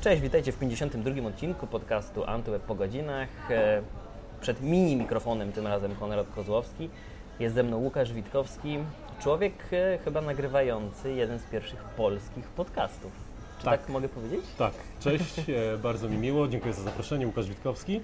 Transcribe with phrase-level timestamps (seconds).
[0.00, 3.28] Cześć, witajcie w 52 odcinku podcastu Antyweb po godzinach.
[3.50, 3.82] E,
[4.40, 6.90] Przed mini mikrofonem tym razem Konrad Kozłowski.
[7.40, 8.78] Jest ze mną Łukasz Witkowski,
[9.22, 13.12] człowiek e, chyba nagrywający jeden z pierwszych polskich podcastów.
[13.58, 13.88] Czy tak, Tak.
[13.88, 14.40] mogę powiedzieć?
[14.58, 18.00] Tak, cześć, e, bardzo mi miło, dziękuję za zaproszenie, Łukasz Witkowski.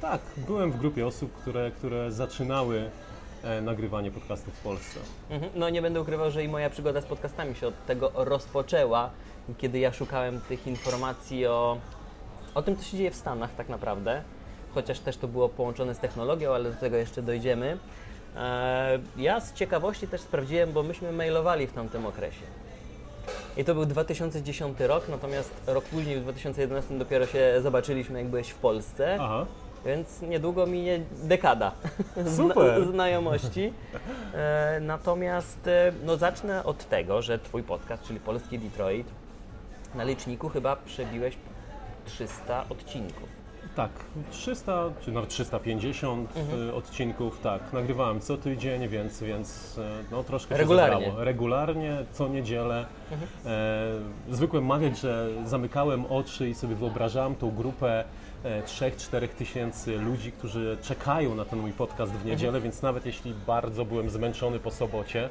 [0.00, 2.90] Tak, byłem w grupie osób, które, które zaczynały
[3.62, 5.00] nagrywanie podcastów w Polsce.
[5.30, 5.52] Mhm.
[5.54, 9.10] No nie będę ukrywał, że i moja przygoda z podcastami się od tego rozpoczęła,
[9.58, 11.78] kiedy ja szukałem tych informacji o,
[12.54, 14.22] o tym, co się dzieje w Stanach tak naprawdę.
[14.74, 17.78] Chociaż też to było połączone z technologią, ale do tego jeszcze dojdziemy.
[18.36, 22.42] E, Ja z ciekawości też sprawdziłem, bo myśmy mailowali w tamtym okresie.
[23.56, 28.48] I to był 2010 rok, natomiast rok później, w 2011 dopiero się zobaczyliśmy, jak byłeś
[28.48, 29.18] w Polsce.
[29.20, 29.46] Aha,
[29.86, 31.72] Więc niedługo minie dekada
[32.36, 32.82] Super.
[32.82, 33.72] Zna, znajomości.
[34.34, 39.06] E, natomiast e, no zacznę od tego, że Twój podcast, czyli Polski Detroit,
[39.94, 41.36] na liczniku chyba przebiłeś
[42.04, 43.28] 300 odcinków.
[43.76, 43.90] tak,
[44.30, 46.68] 300 czy nawet 350 Mhm.
[46.70, 50.96] e, odcinków, tak, nagrywałem co tydzień, więc, więc e, no troszkę Regularnie.
[50.98, 51.24] się zebrało.
[51.24, 52.86] Regularnie, co niedzielę.
[53.12, 53.30] Mhm.
[53.46, 58.04] E, zwykłem mawiać, że zamykałem oczy i sobie wyobrażałem tą grupę
[58.44, 62.62] 3-4 tysięcy ludzi, którzy czekają na ten mój podcast w niedzielę, Mhm.
[62.62, 65.28] więc nawet jeśli bardzo byłem zmęczony po sobocie,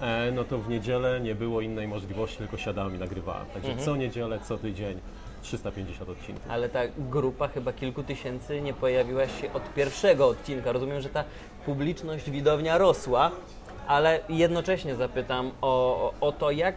[0.00, 3.46] e, no to w niedzielę nie było innej możliwości, tylko siadałem i nagrywałem.
[3.46, 3.86] Także Mhm.
[3.86, 5.00] co niedzielę, co tydzień
[5.42, 6.50] 350 odcinków.
[6.50, 10.72] Ale ta grupa chyba kilku tysięcy nie pojawiła się od pierwszego odcinka.
[10.72, 11.24] Rozumiem, że ta
[11.66, 13.30] publiczność, widownia rosła,
[13.86, 16.74] ale jednocześnie zapytam o, o, to, jak,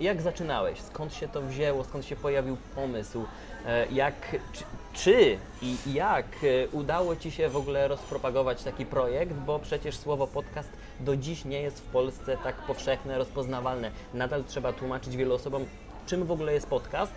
[0.00, 3.57] jak zaczynałeś, skąd się to wzięło, skąd się pojawił pomysł, e,
[3.90, 4.14] jak,
[4.52, 9.96] czy, czy i jak e, udało Ci się w ogóle rozpropagować taki projekt, bo przecież
[9.96, 13.90] słowo podcast do dziś nie jest w Polsce tak powszechne, rozpoznawalne.
[14.14, 15.64] Nadal trzeba tłumaczyć wielu osobom,
[16.06, 17.12] czym w ogóle jest podcast.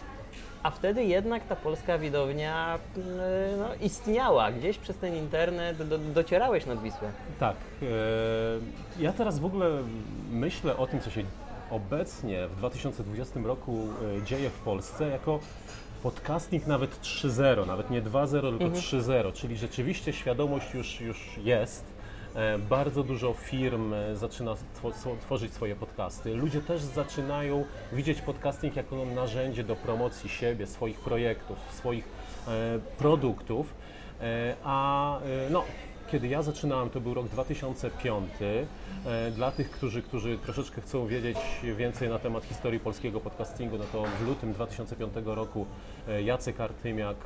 [0.63, 3.03] A wtedy jednak ta polska widownia yy,
[3.57, 4.51] no, istniała.
[4.51, 7.11] Gdzieś przez ten internet do, docierałeś nad Wisłę.
[7.39, 7.55] Tak.
[7.81, 7.85] E,
[8.99, 9.69] ja teraz w ogóle
[10.31, 11.23] myślę o tym, co się
[11.71, 13.87] obecnie w 2020 roku
[14.17, 15.39] e, dzieje w Polsce jako
[16.03, 21.83] podcasting nawet 3.0, nawet nie 2.0, tylko 3.0, czyli rzeczywiście świadomość już, już jest.
[22.35, 24.55] E, Bardzo dużo firm e, zaczyna
[25.21, 26.35] tworzyć swoje podcasty.
[26.35, 32.05] Ludzie też zaczynają widzieć podcasting jako narzędzie do promocji siebie, swoich projektów, swoich
[32.47, 33.73] e, produktów.
[34.63, 35.19] A
[35.49, 35.63] no,
[36.11, 38.29] kiedy ja zaczynałem, to był rok 2005.
[39.05, 41.37] E, Dla tych, którzy, którzy troszeczkę chcą wiedzieć
[41.77, 45.65] więcej na temat historii polskiego podcastingu, no to w lutym 2005 roku
[46.07, 47.17] e, Jacek Artymiak,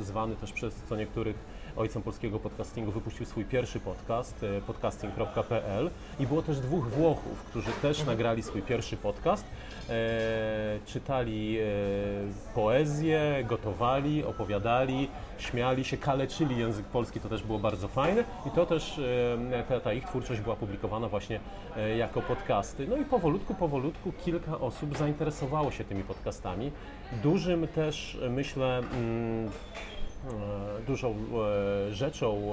[0.00, 1.36] e, zwany też przez co niektórych
[1.76, 5.90] ojcem polskiego podcastingu, wypuścił swój pierwszy podcast, e, podcasting.pl
[6.20, 9.44] i było też dwóch Włochów, którzy też nagrali swój pierwszy podcast,
[9.88, 11.64] e, czytali e,
[12.54, 15.08] poezję, gotowali, opowiadali,
[15.38, 19.80] śmiali się, kaleczyli język polski, to też było bardzo fajne i to też e, ta,
[19.80, 21.40] ta ich twórczość była publikowana właśnie
[21.76, 22.86] e, jako podcasty.
[22.88, 26.72] No i powolutku, powolutku kilka osób zainteresowało się tymi podcastami.
[27.22, 29.50] Dużym też, e, myślę, mm,
[30.86, 31.14] dużą
[31.88, 32.52] e, rzeczą,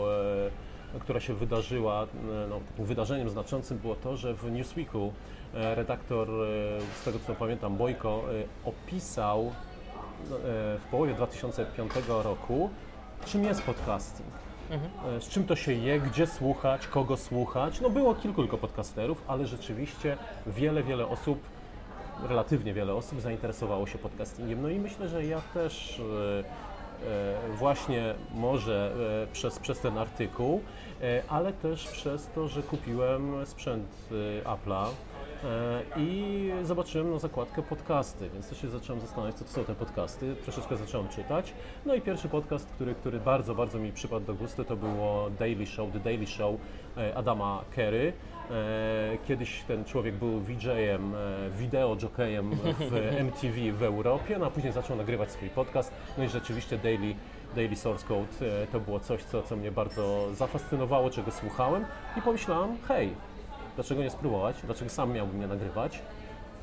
[0.96, 5.14] e, która się wydarzyła, e, no, takim wydarzeniem znaczącym było to, że w Newsweeku
[5.54, 6.34] e, redaktor, e,
[7.02, 8.24] z tego co pamiętam, Bojko,
[8.66, 9.52] e, opisał e,
[10.80, 11.92] w połowie 2005
[12.24, 12.70] roku,
[13.26, 14.30] czym jest podcasting.
[15.18, 17.82] E, Z czym to się je, gdzie słuchać, kogo słuchać.
[17.82, 20.18] No było kilku tylko podcasterów, ale rzeczywiście
[20.48, 21.40] wiele, wiele osób,
[22.30, 24.62] relatywnie wiele osób zainteresowało się podcastingiem.
[24.62, 26.04] No i myślę, że ja też e,
[26.40, 26.44] e,
[27.56, 30.62] właśnie może e, przez, przez ten artykuł,
[31.02, 34.86] e, ale też przez to, że kupiłem sprzęt e, Apple'a.
[34.86, 35.11] e,
[35.98, 40.36] i zobaczyłem na zakładkę podcasty, więc też się zacząłem zastanawiać, co to są te podcasty.
[40.44, 41.54] Troszeczkę zacząłem czytać.
[41.86, 45.66] No i pierwszy podcast, który, który bardzo, bardzo mi przypadł do gustu, to było Daily
[45.66, 46.56] Show, The Daily Show
[46.98, 48.14] e, Adama Kerry.
[48.52, 52.94] E, Kiedyś ten człowiek był VJ-em, e, wideo jockeyem w
[53.28, 55.94] MTV w Europie, no a później zaczął nagrywać swój podcast.
[56.18, 57.16] No i rzeczywiście Daily,
[57.56, 61.86] Daily Source Code e, to było coś, co, co mnie bardzo zafascynowało, czego słuchałem
[62.18, 63.14] i pomyślałem, hej,
[63.76, 66.02] dlaczego nie spróbować, dlaczego sam miałbym nie nagrywać,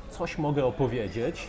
[0.09, 1.47] coś mogę opowiedzieć.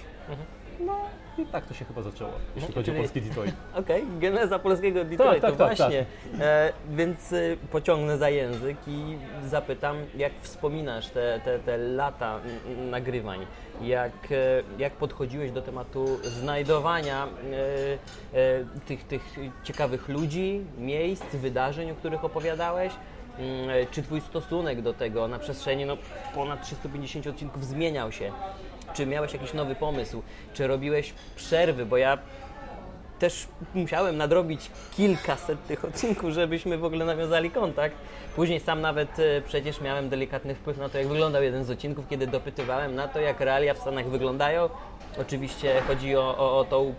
[0.81, 0.97] No
[1.39, 3.55] i tak to się chyba zaczęło, jeśli chodzi o polski Detroit.
[3.75, 6.07] Okej, geneza polskiego Detroitu, tak, tak, właśnie.
[6.41, 9.17] E, więc y, pociągnę za język i
[9.47, 12.41] zapytam, jak wspominasz te, te, te lata
[12.91, 13.47] nagrywań?
[13.83, 17.29] Jak, e, jak podchodziłeś do tematu znajdowania e,
[18.39, 22.93] e, tych, tych ciekawych ludzi, miejsc, wydarzeń, o których opowiadałeś?
[23.41, 25.97] Mm, e, Czy Twój stosunek do tego na przestrzeni no,
[26.35, 28.33] ponad 350 odcinków zmieniał się?
[28.95, 30.23] Czy miałeś jakiś nowy pomysł?
[30.55, 31.87] Czy robiłeś przerwy?
[31.87, 32.19] Bo ja
[33.19, 37.97] też musiałem nadrobić kilkaset tych odcinków, żebyśmy w ogóle nawiązali kontakt.
[38.37, 42.09] Później sam nawet e, przecież miałem delikatny wpływ na to, jak wyglądał jeden z odcinków,
[42.09, 44.69] kiedy dopytywałem na to, jak realia w Stanach wyglądają.
[45.21, 46.95] Oczywiście chodzi o, o, o tą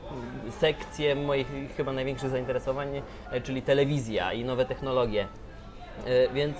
[0.59, 1.47] sekcję moich
[1.77, 3.01] chyba największych zainteresowań,
[3.31, 5.27] e, czyli telewizja i nowe technologie.
[6.05, 6.57] E, Więc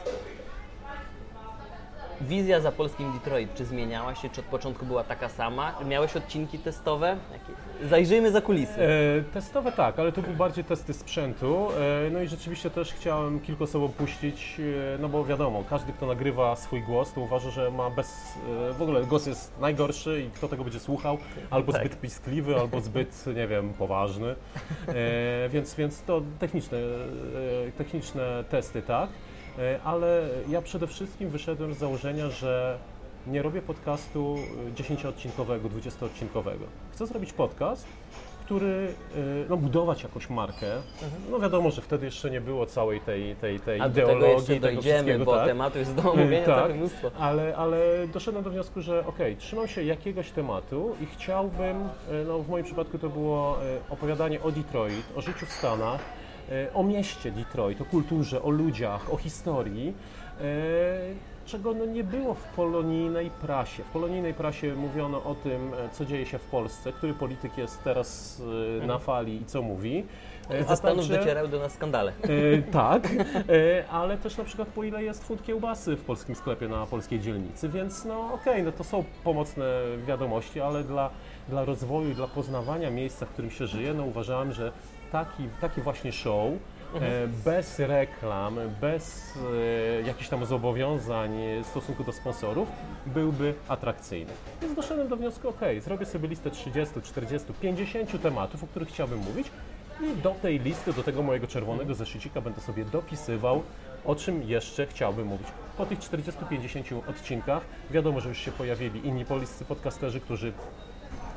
[2.22, 5.74] wizja za polskim Detroit, czy zmieniała się, czy od początku była taka sama?
[5.86, 7.18] Miałeś odcinki testowe?
[7.90, 8.82] Zajrzyjmy za kulisy.
[8.82, 11.68] E, testowe tak, ale to były bardziej testy sprzętu.
[12.08, 14.58] E, no i rzeczywiście też chciałem kilku osobom puścić,
[14.96, 18.34] e, no bo wiadomo, każdy kto nagrywa swój głos, to uważa, że ma bez...
[18.70, 21.18] E, w ogóle głos jest najgorszy i kto tego będzie słuchał,
[21.50, 21.82] albo Tak.
[21.82, 24.36] zbyt piskliwy, albo zbyt, nie wiem, poważny.
[24.88, 26.78] E, więc, więc to techniczne,
[27.78, 29.10] techniczne testy, tak.
[29.60, 32.78] E, ale ja przede wszystkim wyszedłem z założenia, że
[33.28, 34.36] nie robię podcastu
[34.76, 36.66] 10-odcinkowego, 20-odcinkowego.
[36.92, 37.88] Chcę zrobić podcast,
[38.46, 40.68] który, y, no budować jakąś markę.
[41.32, 44.34] No wiadomo, że wtedy jeszcze nie było całej tej, tej, tej A do tego ideologii,
[44.34, 45.48] jeszcze tego dojdziemy, wszystkiego, bo tak.
[45.48, 46.56] tematów jest do omówienia Tak.
[46.56, 47.12] całe mnóstwo.
[47.20, 51.82] Ale, ale doszedłem do wniosku, że okej, trzymam się jakiegoś tematu i chciałbym,
[52.12, 56.02] e, no w moim przypadku to było e, opowiadanie o Detroit, o życiu w Stanach,
[56.02, 56.21] e,
[56.74, 59.94] o mieście Detroit, o kulturze, o ludziach, o historii,
[60.42, 60.44] e,
[61.46, 63.84] czego no nie było w polonijnej prasie.
[63.84, 67.84] W polonijnej prasie mówiono o tym, e, co dzieje się w Polsce, który polityk jest
[67.84, 68.42] teraz
[68.82, 70.06] e, na fali i co mówi.
[70.50, 72.14] E, Ze Stanów także- docierały do nas skandale.
[72.24, 76.68] E, tak, e, ale też na przykład po ile jest funt kiełbasy w polskim sklepie
[76.68, 79.66] na polskiej dzielnicy, więc no okej, no to są pomocne
[80.08, 81.10] wiadomości, ale dla,
[81.50, 84.72] dla rozwoju i dla poznawania miejsca, w którym się żyje, no uważałem, że
[85.12, 86.54] taki, taki właśnie show,
[86.96, 89.34] e, bez reklam, bez
[90.02, 91.32] e, jakichś tam zobowiązań
[91.64, 92.68] w stosunku do sponsorów,
[93.06, 94.32] byłby atrakcyjny.
[94.62, 99.20] Więc doszedłem do wniosku, okej, zrobię sobie listę 30, 40, 50 tematów, o których chciałbym
[99.20, 99.52] mówić
[100.02, 103.64] i do tej listy, do tego mojego czerwonego zeszycika będę sobie dopisywał,
[104.06, 105.48] o czym jeszcze chciałbym mówić.
[105.78, 110.54] Po tych 40-50 odcinkach wiadomo, że już się pojawili inni polscy podcasterzy, którzy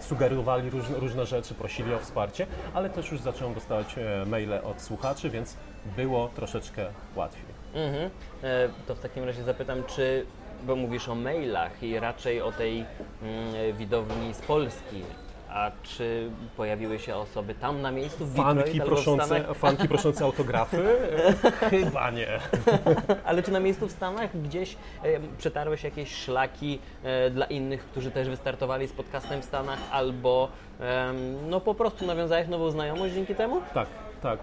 [0.04, 4.82] sugerowali różne, różne rzeczy, prosili o wsparcie, ale też już zacząłem dostawać e, maile od
[4.82, 5.56] słuchaczy, więc
[5.96, 6.86] było troszeczkę
[7.16, 7.44] łatwiej.
[7.74, 8.10] Mhm.
[8.42, 10.26] E, To w takim razie zapytam, czy,
[10.66, 12.84] bo mówisz o mailach i raczej o tej
[13.22, 15.02] mm, widowni z Polski,
[15.54, 19.56] a czy pojawiły się osoby tam na miejscu w Fanki w proszące, Stanach?
[19.56, 20.84] fanki proszące autografy?
[21.70, 22.28] Chyba nie.
[23.26, 24.76] Ale czy na miejscu w Stanach gdzieś
[25.38, 30.48] przetarłeś jakieś szlaki e, dla innych, którzy też wystartowali z podcastem w Stanach, albo
[31.48, 33.60] no po prostu nawiązałeś nową znajomość dzięki temu?
[33.74, 33.88] Tak,
[34.24, 34.40] tak.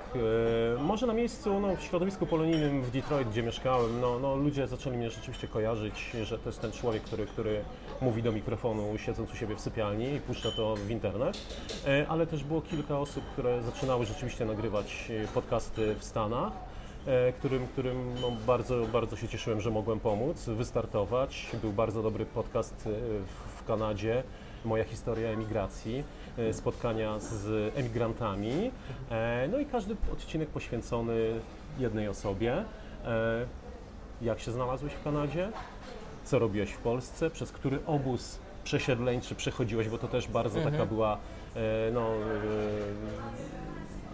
[0.78, 4.68] E, może na miejscu, no, w środowisku polonijnym w Detroit, gdzie mieszkałem, no, no, ludzie
[4.68, 7.62] zaczęli mnie rzeczywiście kojarzyć, że to jest ten człowiek, który, który
[8.02, 11.38] mówi do mikrofonu siedząc u siebie w sypialni i puszcza to w internet.
[11.88, 16.54] E, ale też było kilka osób, które zaczynały rzeczywiście nagrywać e, podcasty w Stanach.
[17.40, 21.52] Którym, którym no, bardzo, bardzo się cieszyłem, że mogłem pomóc, wystartować.
[21.62, 22.90] Był bardzo dobry podcast
[23.58, 24.24] w- Kanadzie,
[24.66, 26.04] moja historia emigracji,
[26.52, 28.72] spotkania z emigrantami.
[29.12, 31.16] E, No i każdy odcinek poświęcony
[31.80, 32.54] jednej osobie.
[33.06, 33.46] E,
[34.22, 35.50] Jak się znalazłeś w Kanadzie?
[36.24, 37.30] Co robiłeś w Polsce?
[37.30, 39.90] Przez który obóz przesiedleńczy przechodziłeś?
[39.90, 41.18] Bo to też bardzo taka była,
[41.56, 41.60] e,
[41.94, 42.12] no, e,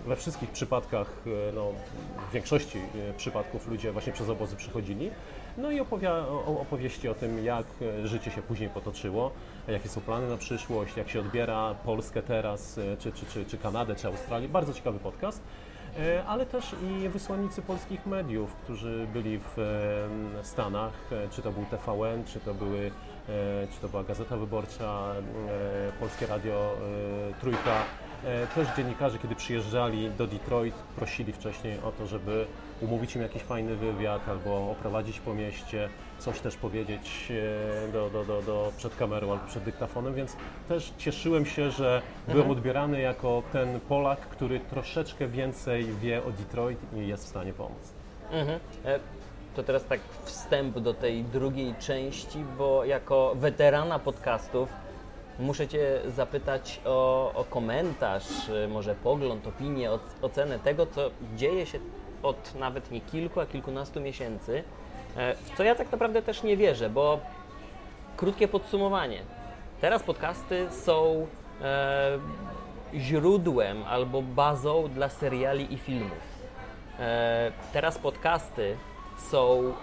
[0.08, 1.08] we wszystkich przypadkach,
[1.50, 1.72] e, no,
[2.30, 5.10] w większości e, przypadków ludzie właśnie przez obozy przychodzili.
[5.58, 6.25] No i opowia-
[6.62, 7.66] opowieści o tym, jak
[8.04, 9.32] e, życie się później potoczyło,
[9.68, 13.58] jakie są plany na przyszłość, jak się odbiera Polskę teraz, e, czy, czy, czy, czy
[13.58, 14.50] Kanadę, czy Australię.
[14.50, 15.42] Bardzo ciekawy podcast.
[16.00, 20.94] E, Ale też i wysłannicy polskich mediów, którzy byli w e, Stanach,
[21.32, 22.92] czy to był TVN, czy to, były,
[23.76, 25.14] czy to była Gazeta Wyborcza,
[26.00, 26.78] Polskie Radio
[27.42, 27.84] Trójka.
[28.56, 32.48] Też dziennikarze, kiedy przyjeżdżali do Detroit, prosili wcześniej o to, żeby
[32.82, 37.32] umówić im jakiś fajny wywiad albo oprowadzić po mieście, coś też powiedzieć
[37.88, 40.36] e, do, do, do, do, przed kamerą albo przed dyktafonem, więc
[40.70, 46.80] też cieszyłem się, że byłem odbierany jako ten Polak, który troszeczkę więcej wie o Detroit
[46.96, 47.94] i jest w stanie pomóc.
[48.32, 48.60] Mhm.
[48.86, 49.00] E,
[49.56, 54.70] To teraz tak wstęp do tej drugiej części, bo jako weterana podcastów
[55.40, 61.66] muszę Cię zapytać o, o komentarz, e, może pogląd, opinię, oc- ocenę tego, co dzieje
[61.66, 61.80] się
[62.28, 64.64] od nawet nie kilku, a kilkunastu miesięcy,
[65.18, 67.20] e, w co ja tak naprawdę też nie wierzę, bo
[68.18, 69.22] krótkie podsumowanie.
[69.82, 71.28] Teraz podcasty są
[71.62, 72.20] e,
[72.96, 76.18] źródłem albo bazą dla seriali i filmów.
[77.00, 78.78] E, teraz podcasty
[79.18, 79.74] są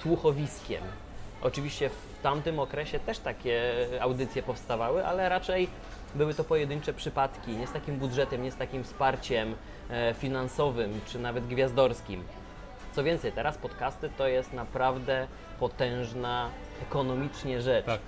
[0.00, 0.82] słuchowiskiem.
[1.42, 5.68] Oczywiście w tamtym okresie też takie audycje powstawały, ale raczej
[6.14, 9.54] były to pojedyncze przypadki, nie z takim budżetem, nie z takim wsparciem
[9.90, 12.22] e, finansowym czy nawet gwiazdorskim.
[12.92, 15.26] Co więcej, teraz podcasty to jest naprawdę
[15.60, 16.50] potężna
[16.82, 17.86] ekonomicznie rzecz.
[17.86, 18.00] Tak.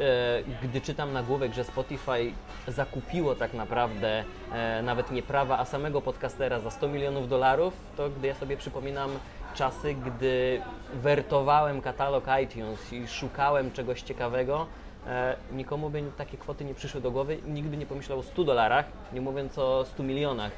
[0.00, 2.32] E, Gdy czytam nagłówek, że Spotify
[2.68, 8.10] zakupiło tak naprawdę e, nawet nie prawa, a samego podcastera za 100 milionów dolarów, to
[8.10, 9.10] gdy ja sobie przypominam
[9.54, 10.62] czasy, gdy
[10.94, 14.66] wertowałem katalog iTunes i szukałem czegoś ciekawego,
[15.06, 18.44] e, nikomu by takie kwoty nie przyszły do głowy, nikt by nie pomyślał o 100
[18.44, 20.52] dolarach, nie mówiąc o 100 milionach.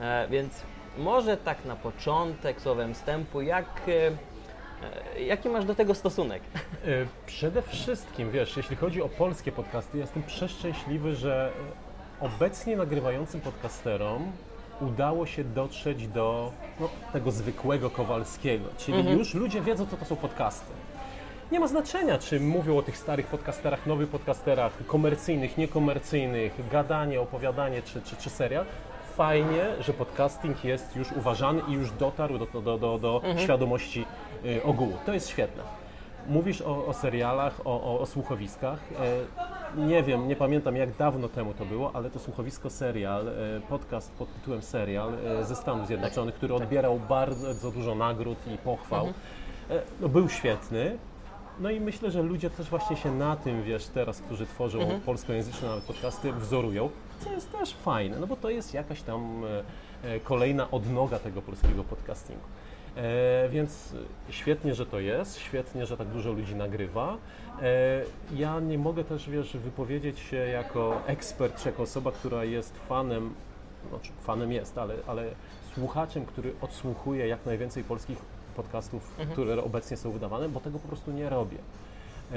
[0.00, 0.62] E, Więc
[0.98, 3.66] może tak na początek, słowem wstępu, jak,
[5.16, 6.42] e, jaki masz do tego stosunek?
[7.26, 11.52] Przede wszystkim, wiesz, jeśli chodzi o polskie podcasty, jestem przeszczęśliwy, że
[12.20, 14.32] obecnie nagrywającym podcasterom
[14.80, 20.16] udało się dotrzeć do no, tego zwykłego Kowalskiego, czyli już ludzie wiedzą, co to są
[20.16, 20.72] podcasty.
[21.52, 27.82] Nie ma znaczenia, czy mówią o tych starych podcasterach, nowych podcasterach, komercyjnych, niekomercyjnych, gadanie, opowiadanie
[27.82, 28.64] czy, czy, czy serial.
[29.16, 34.04] Fajnie, że podcasting jest już uważany i już dotarł do, do, do, do świadomości
[34.44, 34.92] y, ogółu.
[35.06, 35.62] To jest świetne.
[36.28, 38.78] Mówisz o, o serialach, o, o, o słuchowiskach.
[39.76, 43.32] E, nie wiem, nie pamiętam jak dawno temu to było, ale to słuchowisko serial, e,
[43.68, 49.06] podcast pod tytułem Serial e, ze Stanów Zjednoczonych, który odbierał bardzo dużo nagród i pochwał.
[49.70, 50.98] E, no, był świetny.
[51.60, 55.68] No i myślę, że ludzie też właśnie się na tym, wiesz, teraz, którzy tworzą polskojęzyczne
[55.68, 56.90] nawet podcasty, wzorują,
[57.20, 59.42] co jest też fajne, no bo to jest jakaś tam
[60.04, 62.42] e, e, kolejna odnoga tego polskiego podcastingu.
[62.96, 63.94] E, więc
[64.30, 67.16] świetnie, że to jest, świetnie, że tak dużo ludzi nagrywa.
[67.62, 68.02] E,
[68.34, 73.34] ja nie mogę też, wiesz, wypowiedzieć się jako ekspert, czy jako osoba, która jest fanem,
[73.88, 75.24] znaczy fanem jest, ale, ale
[75.74, 78.18] słuchaczem, który odsłuchuje jak najwięcej polskich
[78.52, 81.58] podcastów, które obecnie są wydawane, bo tego po prostu nie robię.
[82.32, 82.36] E,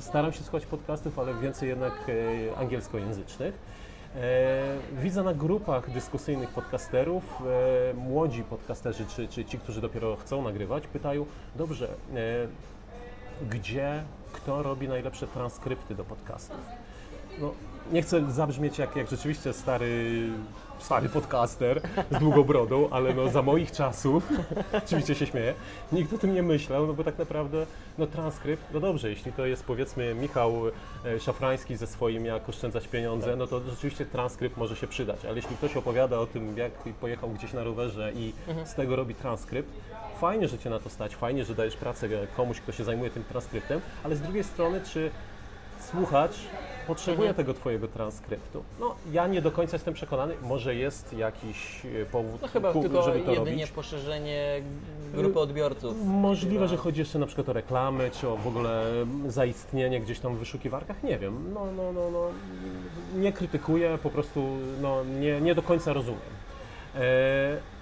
[0.00, 3.54] Staram się słuchać podcastów, ale więcej jednak e, angielskojęzycznych.
[4.16, 7.42] E, Widzę na grupach dyskusyjnych podcasterów,
[7.94, 11.88] młodzi podcasterzy, czy, czy ci, którzy dopiero chcą nagrywać, pytają, dobrze,
[13.50, 16.60] gdzie, kto robi najlepsze transkrypty do podcastów?
[17.40, 17.52] No,
[17.92, 20.28] nie chcę zabrzmieć jak, jak rzeczywiście stary,
[20.80, 24.28] stary podcaster z długą brodą, ale no za moich czasów,
[24.84, 25.54] oczywiście się śmieję,
[25.92, 27.66] nikt o tym nie myślał, no bo tak naprawdę
[27.98, 30.52] no transkrypt, no dobrze, jeśli to jest powiedzmy Michał
[31.04, 35.36] e, Szafrański ze swoim jak oszczędzać pieniądze, no to rzeczywiście transkrypt może się przydać, ale
[35.36, 38.32] jeśli ktoś opowiada o tym, jak pojechał gdzieś na rowerze i
[38.64, 39.70] z tego robi transkrypt,
[40.20, 43.24] fajnie, że Cię na to stać, fajnie, że dajesz pracę komuś, kto się zajmuje tym
[43.24, 45.10] transkryptem, ale z drugiej strony, czy
[45.82, 46.32] słuchacz
[46.86, 48.62] potrzebuje tego Twojego transkryptu.
[48.80, 52.82] No, ja nie do końca jestem przekonany, może jest jakiś e, powód, No chyba ku-
[52.82, 53.70] tylko żeby to jedynie robić.
[53.70, 54.62] poszerzenie
[55.14, 55.96] grupy odbiorców.
[56.06, 58.82] Możliwe, że chodzi jeszcze na przykład o reklamy, czy o w ogóle
[59.26, 61.54] zaistnienie gdzieś tam w wyszukiwarkach, nie wiem.
[61.54, 62.28] No, no, no, no,
[63.20, 64.46] nie krytykuję, po prostu
[64.82, 66.20] no, nie, nie do końca rozumiem.
[66.94, 67.00] E,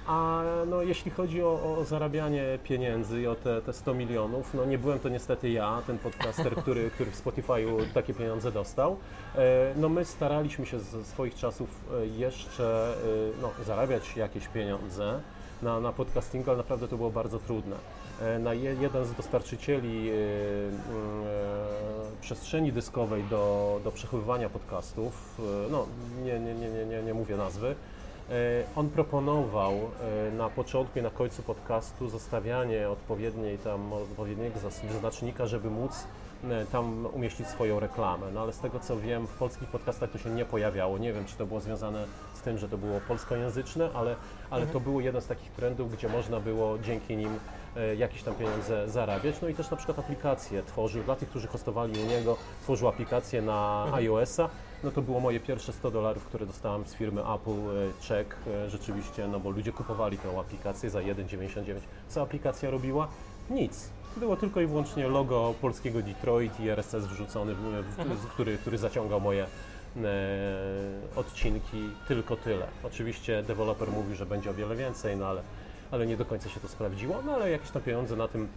[0.08, 4.64] a no, jeśli chodzi o, o zarabianie pieniędzy i o te, te 100 milionów, no
[4.64, 8.96] nie byłem to niestety ja, ten podcaster, który, który w Spotify'u takie pieniądze dostał.
[9.36, 12.94] E, no my staraliśmy się ze swoich czasów e, jeszcze
[13.38, 15.20] e, no, zarabiać jakieś pieniądze
[15.62, 17.76] na, na podcastingu, ale naprawdę to było bardzo trudne.
[18.40, 20.10] Na je, jeden z dostarczycieli
[22.20, 25.86] przestrzeni dyskowej do, do przechowywania podcastów, no
[26.24, 27.74] nie, nie, nie, nie, nie, mówię nazwy,
[28.76, 34.60] on proponował e, na początku i na końcu podcastu zostawianie odpowiedniej tam, odpowiedniego
[34.92, 36.06] wyznacznika, żeby móc
[36.44, 38.26] e, tam umieścić swoją reklamę.
[38.34, 40.98] No ale z tego co wiem, w polskich podcastach to się nie pojawiało.
[40.98, 42.04] Nie wiem, czy to było związane
[42.34, 44.16] z tym, że to było polskojęzyczne, ale,
[44.50, 47.38] ale to był jeden z takich trendów, gdzie można było dzięki nim e,
[47.96, 49.34] jakieś tam pieniądze zarabiać.
[49.42, 53.42] No i też na przykład aplikacje tworzył, dla tych, którzy hostowali u niego, tworzył aplikację
[53.42, 54.48] na iOS-a.
[54.84, 58.70] No to było moje pierwsze 100 dolarów, które dostałem z firmy Apple, e, czek e,
[58.70, 61.74] rzeczywiście, no bo ludzie kupowali tę aplikację za 1,99.
[62.08, 63.08] Co aplikacja robiła?
[63.50, 63.90] Nic.
[64.16, 69.42] Było tylko i wyłącznie logo polskiego Detroit i RSS wrzucony, w, który, który zaciągał moje
[69.44, 69.48] e,
[71.16, 72.66] odcinki, tylko tyle.
[72.82, 75.42] Oczywiście deweloper mówi, że będzie o wiele więcej, no ale,
[75.90, 78.48] ale nie do końca się to sprawdziło, no ale jakieś tam pieniądze na tym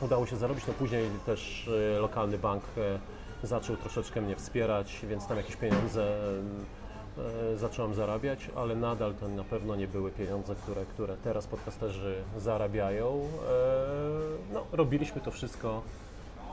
[0.00, 0.66] udało się zarobić.
[0.66, 6.14] No później też e, lokalny bank e, zaczął troszeczkę mnie wspierać, więc tam jakieś pieniądze
[7.52, 12.14] e, zacząłem zarabiać, ale nadal to na pewno nie były pieniądze, które, które teraz podcasterzy
[12.36, 13.28] zarabiają.
[14.52, 15.82] No, robiliśmy to wszystko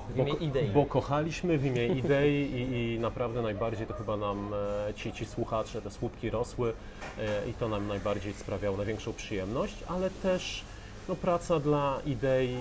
[0.09, 0.67] W imię idei.
[0.69, 4.53] Bo kochaliśmy w imię idei i, i naprawdę najbardziej to chyba nam
[4.89, 6.73] e, ci, ci słuchacze, te słupki rosły
[7.17, 10.63] e, i to nam najbardziej sprawiało największą przyjemność, ale też
[11.09, 12.57] no, praca dla idei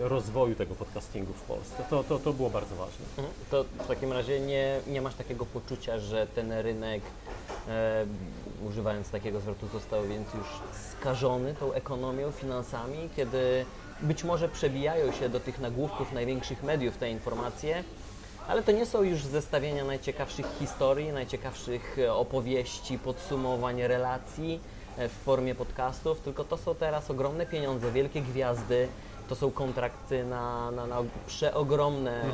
[0.00, 1.84] rozwoju tego podcastingu w Polsce.
[1.90, 3.04] To, to, to było bardzo ważne.
[3.18, 3.34] Mhm.
[3.50, 7.02] To w takim razie nie, nie masz takiego poczucia, że ten rynek,
[7.68, 8.06] e,
[8.68, 10.46] używając takiego zwrotu, został więc już
[10.92, 13.64] skażony tą ekonomią, finansami, kiedy
[14.00, 17.84] być może przebijają się do tych nagłówków największych mediów te informacje,
[18.48, 24.60] ale to nie są już zestawienia najciekawszych historii, najciekawszych e, opowieści, podsumowań, relacji
[24.96, 28.88] e, w formie podcastów, tylko to są teraz ogromne pieniądze, wielkie gwiazdy,
[29.28, 32.30] to są kontrakty na, na, na przeogromne e,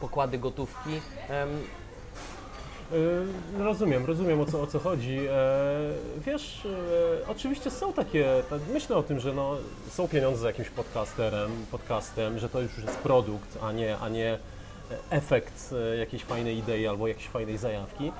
[0.00, 1.00] pokłady gotówki.
[2.94, 5.18] E, Rozumiem, rozumiem o co, o co chodzi.
[5.30, 6.66] E, Wiesz,
[7.24, 9.56] e, oczywiście są takie, tak, myślę o tym, że no,
[9.90, 14.38] są pieniądze za jakimś podcasterem, podcastem, że to już jest produkt, a nie, a nie
[15.10, 18.12] efekt e, jakiejś fajnej idei albo jakiejś fajnej zajawki.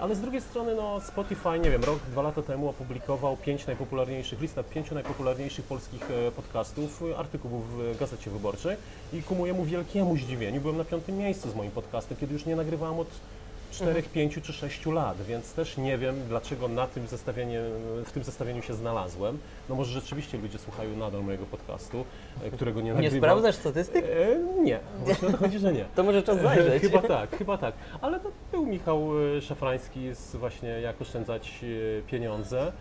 [0.00, 4.40] Ale z drugiej strony, no, Spotify, nie wiem, rok, dwa lata temu opublikował pięć najpopularniejszych,
[4.40, 8.76] listę pięciu najpopularniejszych polskich podcastów, artykułów w Gazecie Wyborczej
[9.12, 12.56] i ku mojemu wielkiemu zdziwieniu byłem na piątym miejscu z moim podcastem, kiedy już nie
[12.56, 13.08] nagrywałem od
[13.70, 17.60] 4, 5 czy 6 lat, więc też nie wiem, dlaczego na tym zestawieniu,
[18.04, 19.38] w tym zestawieniu się znalazłem.
[19.68, 22.04] No może rzeczywiście ludzie słuchają nadal mojego podcastu,
[22.44, 23.18] e, którego nie nie nagrywam.
[23.18, 24.04] sprawdzasz statystyk?
[24.04, 25.84] E, nie, właśnie o to chodzi, że nie.
[25.94, 26.82] To może czas zajrzeć.
[26.90, 27.74] Chyba tak, chyba tak.
[28.00, 31.64] Ale to był Michał e, Szafrański z właśnie Jak oszczędzać
[31.98, 32.72] e, pieniądze.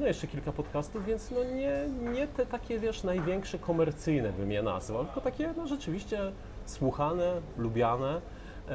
[0.00, 1.72] No jeszcze kilka podcastów, więc no nie,
[2.12, 6.18] nie te takie, wiesz, największe komercyjne bym je nazwał, tylko takie no rzeczywiście
[6.66, 8.20] słuchane, lubiane.
[8.70, 8.74] E,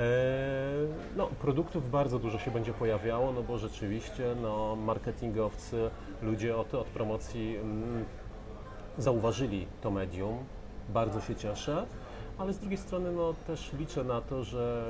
[1.16, 5.90] No, produktów bardzo dużo się będzie pojawiało, no bo rzeczywiście no, marketingowcy,
[6.22, 8.06] ludzie od, od promocji mm,
[8.98, 10.38] zauważyli to medium,
[10.90, 11.86] bardzo się cieszę,
[12.38, 14.84] ale z drugiej strony no, też liczę na to, że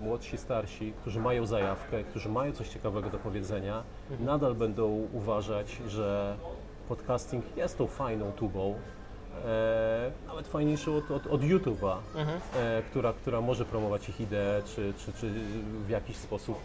[0.00, 3.82] młodsi, starsi, którzy mają zajawkę, którzy mają coś ciekawego do powiedzenia,
[4.20, 6.36] nadal będą uważać, że
[6.88, 8.74] podcasting jest tą fajną tubą,
[9.46, 12.40] e, nawet fajniejszą od, od, od YouTube'a, Mhm.
[12.56, 15.30] e, która, która może promować ich ideę, czy, czy, czy
[15.86, 16.58] w jakiś sposób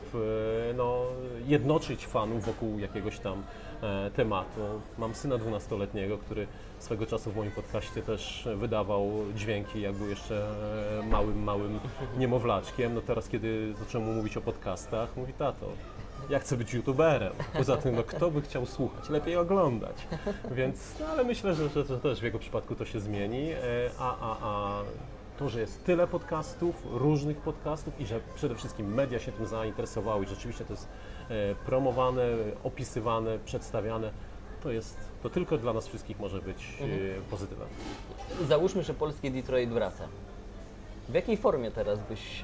[0.70, 1.02] e, no,
[1.48, 3.44] jednoczyć fanów wokół jakiegoś tam
[3.82, 4.62] e, tematu.
[4.98, 6.48] Mam syna 12-letniego, który
[6.80, 10.46] swego czasu w moim podcaście też wydawał dźwięki, jak był jeszcze
[11.00, 11.80] e, małym, małym
[12.18, 12.94] niemowlaczkiem.
[12.96, 15.66] No teraz, kiedy zacząłem mu mówić o podcastach, mówi tato,
[16.30, 17.34] ja chcę być youtuberem.
[17.54, 19.10] Poza tym, no kto by chciał słuchać?
[19.10, 19.96] Lepiej oglądać.
[20.52, 23.52] Więc, no ale myślę, że, że, że też w jego przypadku to się zmieni.
[23.52, 23.58] E,
[24.00, 24.82] A, a, a
[25.38, 30.26] to, że jest tyle podcastów, różnych podcastów i że przede wszystkim media się tym zainteresowały
[30.26, 30.88] i rzeczywiście to jest
[31.30, 32.24] e, promowane,
[32.64, 34.12] opisywane, przedstawiane,
[34.64, 37.68] to jest, to tylko dla nas wszystkich może być e, pozytywem.
[38.48, 40.08] Załóżmy, że polski Detroit wraca.
[41.10, 42.42] W jakiej formie teraz byś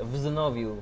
[0.00, 0.76] wznowił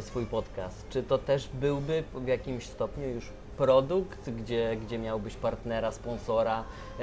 [0.00, 0.88] swój podcast?
[0.90, 6.64] Czy to też byłby w jakimś stopniu już produkt, gdzie, gdzie miałbyś partnera, sponsora?
[7.00, 7.02] E,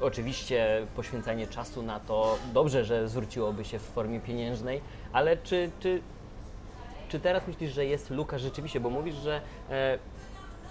[0.00, 4.80] oczywiście poświęcanie czasu na to dobrze, że zwróciłoby się w formie pieniężnej,
[5.12, 6.00] ale czy, czy,
[7.08, 8.80] czy teraz myślisz, że jest luka rzeczywiście?
[8.80, 9.98] Bo mówisz, że e,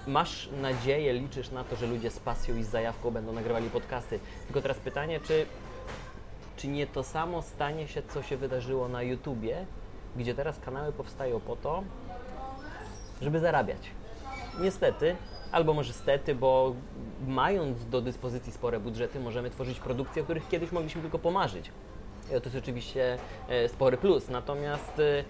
[0.08, 4.20] masz nadzieję, liczysz na to, że ludzie z pasją i z zajawką będą nagrywali podcasty.
[4.48, 5.46] Tylko teraz pytanie, czy,
[6.58, 9.66] czy nie to samo stanie się, co się wydarzyło na YouTubie,
[10.18, 11.84] gdzie teraz kanały powstają po to,
[13.22, 13.92] żeby zarabiać.
[14.62, 15.16] Niestety,
[15.52, 16.76] albo może stety, bo
[17.28, 21.72] mając do dyspozycji spore budżety, możemy tworzyć produkcje, o których kiedyś mogliśmy tylko pomarzyć.
[22.28, 23.18] I to jest oczywiście
[23.50, 24.30] e, spory plus.
[24.30, 25.24] Natomiast e,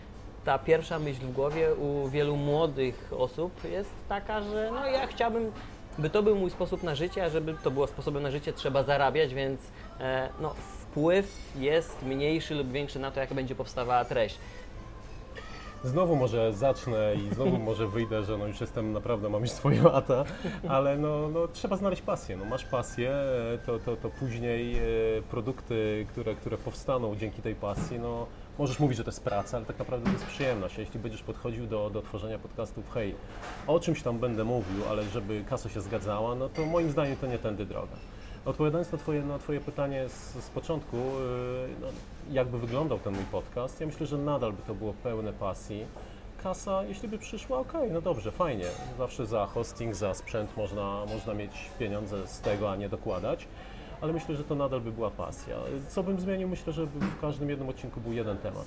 [0.46, 5.52] ta pierwsza myśl w głowie u wielu młodych osób jest taka, że no ja chciałbym,
[5.98, 8.84] by to był mój sposób na życie, a żeby to było sposobem na życie, trzeba
[8.84, 9.62] zarabiać, więc
[10.00, 14.38] e, no, wpływ jest mniejszy lub większy na to, jak będzie powstawała treść.
[15.84, 19.84] Znowu może zacznę i znowu może wyjdę, że no już jestem naprawdę, mam już swoje
[19.84, 20.26] lata,
[20.68, 22.38] ale no, no trzeba znaleźć pasję.
[22.38, 24.82] No masz pasję, e, to, to, to później e,
[25.30, 28.26] produkty, które, które powstaną dzięki tej pasji, no
[28.60, 30.78] możesz mówić, że to jest praca, ale tak naprawdę to jest przyjemność.
[30.78, 33.16] Jeśli będziesz podchodził do, do tworzenia podcastów, hej,
[33.68, 37.28] o czymś tam będę mówił, ale żeby kasa się zgadzała, no to moim zdaniem to
[37.28, 37.96] nie tędy droga.
[38.46, 41.88] Odpowiadając na Twoje, na twoje pytanie z, z początku, yy, no,
[42.32, 45.86] jakby wyglądał ten mój podcast, ja myślę, że nadal by to było pełne pasji.
[46.44, 48.66] Kasa, jeśli by przyszła, okej, no dobrze, fajnie.
[48.98, 53.48] Zawsze za hosting, za sprzęt można, można mieć pieniądze z tego, a nie dokładać.
[54.02, 55.56] Ale myślę, że to nadal by była pasja.
[55.88, 56.48] Co bym zmienił?
[56.48, 58.66] Myślę, że w każdym jednym odcinku był jeden temat.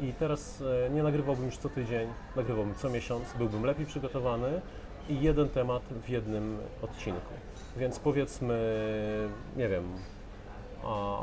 [0.00, 4.60] I teraz e, nie nagrywałbym już co tydzień, nagrywałbym co miesiąc, byłbym lepiej przygotowany
[5.08, 7.34] i jeden temat w jednym odcinku.
[7.76, 8.58] Więc powiedzmy,
[9.56, 9.84] nie wiem,
[10.84, 11.18] a,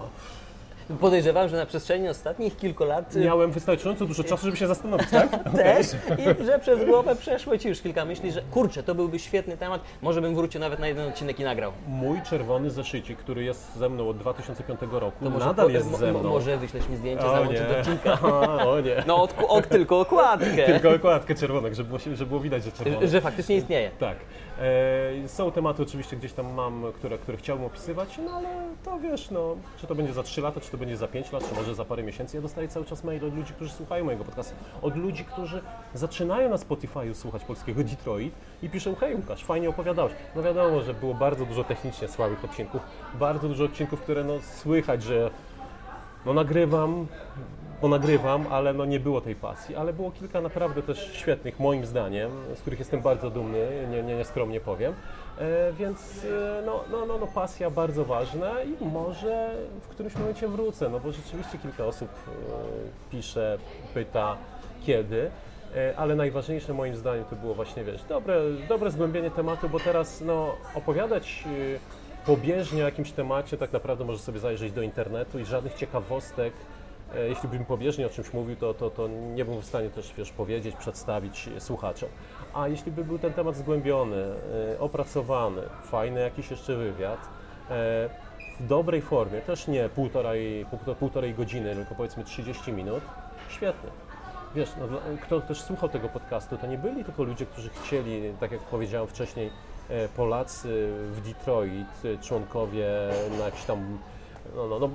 [0.99, 5.09] Podejrzewam, że na przestrzeni ostatnich kilku lat y, Miałem wystarczająco dużo czasu, żeby się zastanowić,
[5.09, 5.29] tak?
[5.55, 9.57] też i że przez głowę przeszło Ci już kilka myśli, że kurczę, to byłby świetny
[9.57, 11.71] temat, może bym wrócił nawet na jeden odcinek i nagrał.
[11.87, 16.11] Mój czerwony zeszycik, który jest ze mną od 2005 roku, To może, nadal jest ze
[16.11, 16.23] mną.
[16.23, 18.19] Może wyślesz mi zdjęcie, o do odcinka.
[18.69, 19.03] o nie.
[19.07, 20.65] No, od, od, tylko okładkę.
[20.65, 23.07] Tylko okładkę czerwoną, żeby było, żeby było widać, że czerwone.
[23.07, 23.91] Że faktycznie istnieje.
[23.99, 24.17] Tak.
[24.61, 28.49] E, są tematy oczywiście gdzieś tam mam, które, które chciałbym opisywać, no ale
[28.83, 31.49] to wiesz, no, czy to będzie za 3 lata, czy to będzie za 5 lat,
[31.49, 32.37] czy może za parę miesięcy.
[32.37, 35.61] Ja dostaję cały czas maile od ludzi, którzy słuchają mojego podcastu, od ludzi, którzy
[35.93, 40.13] zaczynają na Spotify'u słuchać polskiego Detroit i piszą, hej Łukasz, fajnie opowiadałeś.
[40.35, 42.81] No wiadomo, że było bardzo dużo technicznie słabych odcinków,
[43.19, 45.31] bardzo dużo odcinków, które no słychać, że
[46.25, 47.07] no nagrywam,
[47.81, 51.85] bo nagrywam, ale no nie było tej pasji, ale było kilka naprawdę też świetnych, moim
[51.85, 54.93] zdaniem, z których jestem bardzo dumny, nie, nie, nieskromnie powiem,
[55.39, 60.47] e, więc e, no, no, no, no pasja bardzo ważna i może w którymś momencie
[60.47, 63.57] wrócę, no bo rzeczywiście kilka osób e, pisze,
[63.93, 64.37] pyta
[64.85, 65.31] kiedy,
[65.75, 70.21] E, ale najważniejsze moim zdaniem to było właśnie, wiesz, dobre, dobre zgłębienie tematu, bo teraz
[70.21, 75.45] no, opowiadać e, pobieżnie o jakimś temacie, tak naprawdę możesz sobie zajrzeć do internetu i
[75.45, 76.53] żadnych ciekawostek,
[77.29, 80.31] jeśli bym pobieżnie o czymś mówił, to, to, to nie byłbym w stanie też, wiesz,
[80.31, 82.09] powiedzieć, przedstawić słuchaczom.
[82.53, 84.23] A jeśli by był ten temat zgłębiony,
[84.73, 87.19] e, opracowany, fajny jakiś jeszcze wywiad,
[87.69, 88.09] e,
[88.59, 93.03] w dobrej formie, też nie półtorej, pół- półtorej godziny, tylko powiedzmy 30 minut,
[93.49, 93.89] świetnie.
[94.55, 98.51] Wiesz, no, kto też słuchał tego podcastu, to nie byli tylko ludzie, którzy chcieli, tak
[98.51, 99.49] jak powiedziałem wcześniej,
[99.89, 102.87] e, Polacy w Detroit, e, członkowie
[103.39, 103.97] na jakiś tam,
[104.55, 104.89] no, no, no,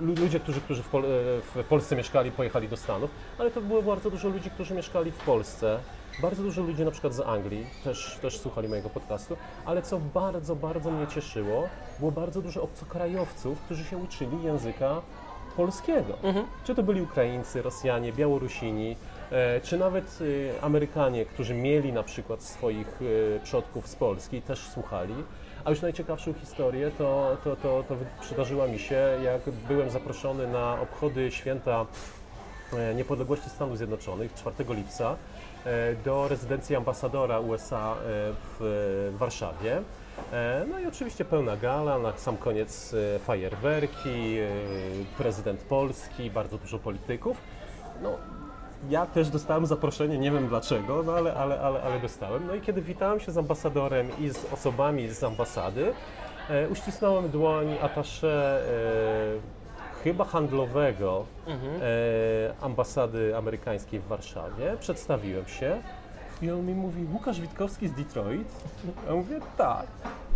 [0.00, 1.08] ludzie, którzy, którzy w, Pol- e,
[1.40, 5.16] w Polsce mieszkali, pojechali do Stanów, ale to było bardzo dużo ludzi, którzy mieszkali w
[5.18, 5.78] Polsce,
[6.22, 10.56] bardzo dużo ludzi na przykład z Anglii też, też słuchali mojego podcastu, ale co bardzo,
[10.56, 15.00] bardzo mnie cieszyło, było bardzo dużo obcokrajowców, którzy się uczyli języka
[15.56, 16.14] polskiego.
[16.64, 18.96] Czy to byli Ukraińcy, Rosjanie, Białorusini,
[19.30, 20.18] e, czy nawet
[20.58, 23.00] e, Amerykanie, którzy mieli na przykład swoich
[23.42, 25.14] przodków z Polski, też słuchali.
[25.64, 30.80] A już najciekawszą historię to, to, to, to przydarzyła mi się, jak byłem zaproszony na
[30.80, 31.86] obchody święta
[32.72, 35.16] e, niepodległości Stanów Zjednoczonych 4 lipca
[35.64, 37.96] e, do rezydencji ambasadora USA e,
[38.58, 39.82] w Warszawie.
[40.68, 44.36] No i oczywiście pełna gala, na sam koniec fajerwerki,
[45.18, 47.36] prezydent Polski, bardzo dużo polityków.
[48.02, 48.18] No,
[48.90, 52.46] ja też dostałem zaproszenie, nie wiem dlaczego, no ale, ale, ale, ale dostałem.
[52.46, 55.92] No i kiedy witałem się z ambasadorem i z osobami z ambasady,
[56.50, 58.62] e, uścisnąłem dłoń atasze
[60.00, 64.76] e, chyba handlowego e, ambasady amerykańskiej w Warszawie.
[64.80, 65.82] Przedstawiłem się
[66.42, 68.48] i on mi mówi, Łukasz Witkowski z Detroit?
[69.06, 69.86] Ja mówię, tak.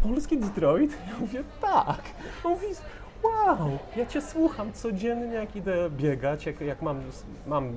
[0.02, 0.90] Polski Detroit?
[1.08, 2.00] Ja mówię, tak.
[2.44, 2.66] On mówi,
[3.22, 7.00] wow, ja Cię słucham codziennie, jak idę biegać, jak, jak mam,
[7.46, 7.72] mam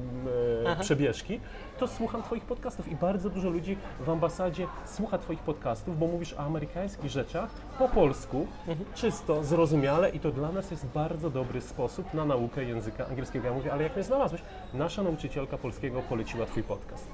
[0.65, 1.39] e, przebieżki,
[1.79, 6.33] to słucham Twoich podcastów i bardzo dużo ludzi w ambasadzie słucha Twoich podcastów, bo mówisz
[6.33, 7.49] o amerykańskich rzeczach
[7.79, 8.47] po polsku,
[8.95, 13.47] czysto, zrozumiale i to dla nas jest bardzo dobry sposób na naukę języka angielskiego.
[13.47, 14.41] Ja mówię, ale jak mnie znalazłeś?
[14.73, 17.07] Nasza nauczycielka polskiego poleciła Twój podcast.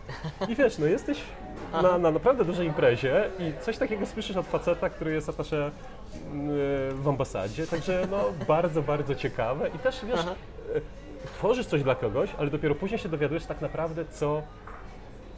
[0.49, 1.21] I wiesz, no jesteś
[1.73, 5.71] na, na naprawdę dużej imprezie i coś takiego słyszysz od faceta, który jest atasze
[6.93, 10.81] w ambasadzie, także no bardzo, bardzo ciekawe i też wiesz, e,
[11.25, 14.41] tworzysz coś dla kogoś, ale dopiero później się dowiadujesz tak naprawdę, co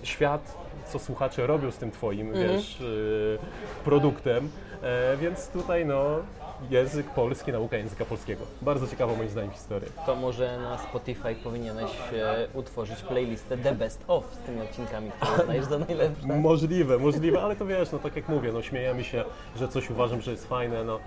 [0.04, 3.38] świat, co słuchacze robią z tym twoim, wiesz, y,
[3.86, 4.50] produktem,
[4.82, 6.20] e, więc tutaj no
[6.70, 8.44] język polski, nauka języka polskiego.
[8.62, 9.90] Bardzo ciekawa moim zdaniem historia.
[10.06, 15.44] To może na Spotify powinieneś e, utworzyć playlistę The Best Of z tymi odcinkami, które
[15.44, 16.28] uznajesz za najlepsze.
[16.28, 19.24] Możliwe, możliwe, ale to wiesz, no tak jak mówię, no śmiejemy się,
[19.56, 21.00] że coś uważam, że jest fajne, no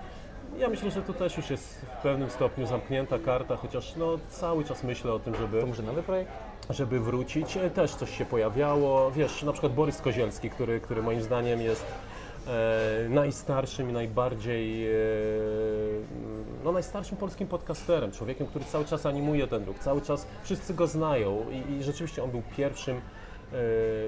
[0.57, 4.63] ja myślę, że to też już jest w pewnym stopniu zamknięta karta, chociaż no cały
[4.65, 6.31] czas myślę o tym, żeby, To może nowy projekt?
[6.69, 7.57] żeby wrócić.
[7.57, 11.85] E, Też coś się pojawiało, wiesz, na przykład Borys Kozielski, który, który moim zdaniem jest
[12.47, 14.93] e, najstarszym i najbardziej, e,
[16.63, 20.87] no najstarszym polskim podcasterem, człowiekiem, który cały czas animuje ten ruch, cały czas wszyscy go
[20.87, 23.57] znają i, i rzeczywiście on był pierwszym, e,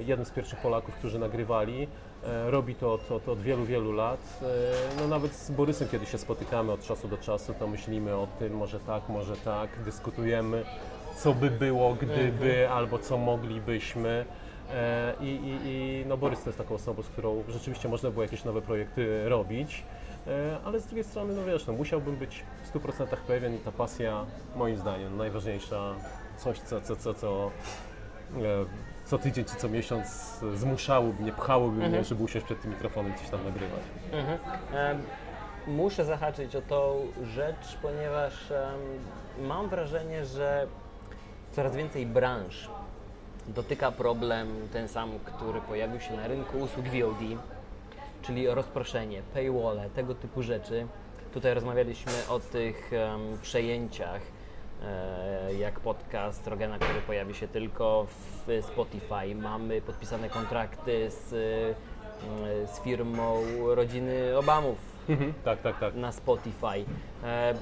[0.02, 1.88] jednym z pierwszych Polaków, którzy nagrywali.
[2.46, 4.40] Robi to, to, od wielu, wielu lat.
[5.00, 8.54] No nawet z Borysem, kiedy się spotykamy od czasu do czasu, to myślimy o tym,
[8.54, 10.64] może tak, może tak, dyskutujemy,
[11.18, 14.26] co by było, gdyby, albo co moglibyśmy.
[14.74, 18.24] E, I, i, I no Borys to jest taką osobą, z którą rzeczywiście można było
[18.24, 19.84] jakieś nowe projekty robić,
[20.28, 23.72] E, ale z drugiej strony, no wiesz, no musiałbym być w 100% pewien i ta
[23.72, 24.26] pasja,
[24.56, 25.94] moim zdaniem, najważniejsza,
[26.38, 27.52] coś, co, co, co, co
[28.38, 28.42] e,
[29.06, 30.08] co tydzień czy co miesiąc
[30.56, 33.82] zmuszałoby mnie, pchałoby mnie, żeby usiąść przed tym mikrofonem i coś tam nagrywać.
[34.12, 34.40] Mhm.
[34.74, 34.96] E,
[35.68, 38.54] muszę zahaczyć o tą rzecz, ponieważ
[39.42, 40.68] mam wrażenie, że
[41.52, 42.70] coraz więcej branż
[43.48, 47.40] dotyka problem ten sam, który pojawił się na rynku usług VOD,
[48.22, 50.88] czyli rozproszenie, paywalle, tego typu rzeczy.
[51.34, 54.22] Tutaj rozmawialiśmy o tych em, przejęciach,
[54.84, 59.36] e, jak podcast Rogena, który pojawi się tylko w Spotify.
[59.36, 63.44] Mamy podpisane kontrakty z, e, z firmą
[63.76, 65.96] rodziny Obamów Mhm, tak, tak, tak.
[65.96, 66.86] na Spotify.
[67.24, 67.54] E,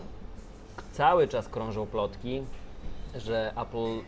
[0.92, 2.44] cały czas krążą plotki,
[3.16, 4.00] że Apple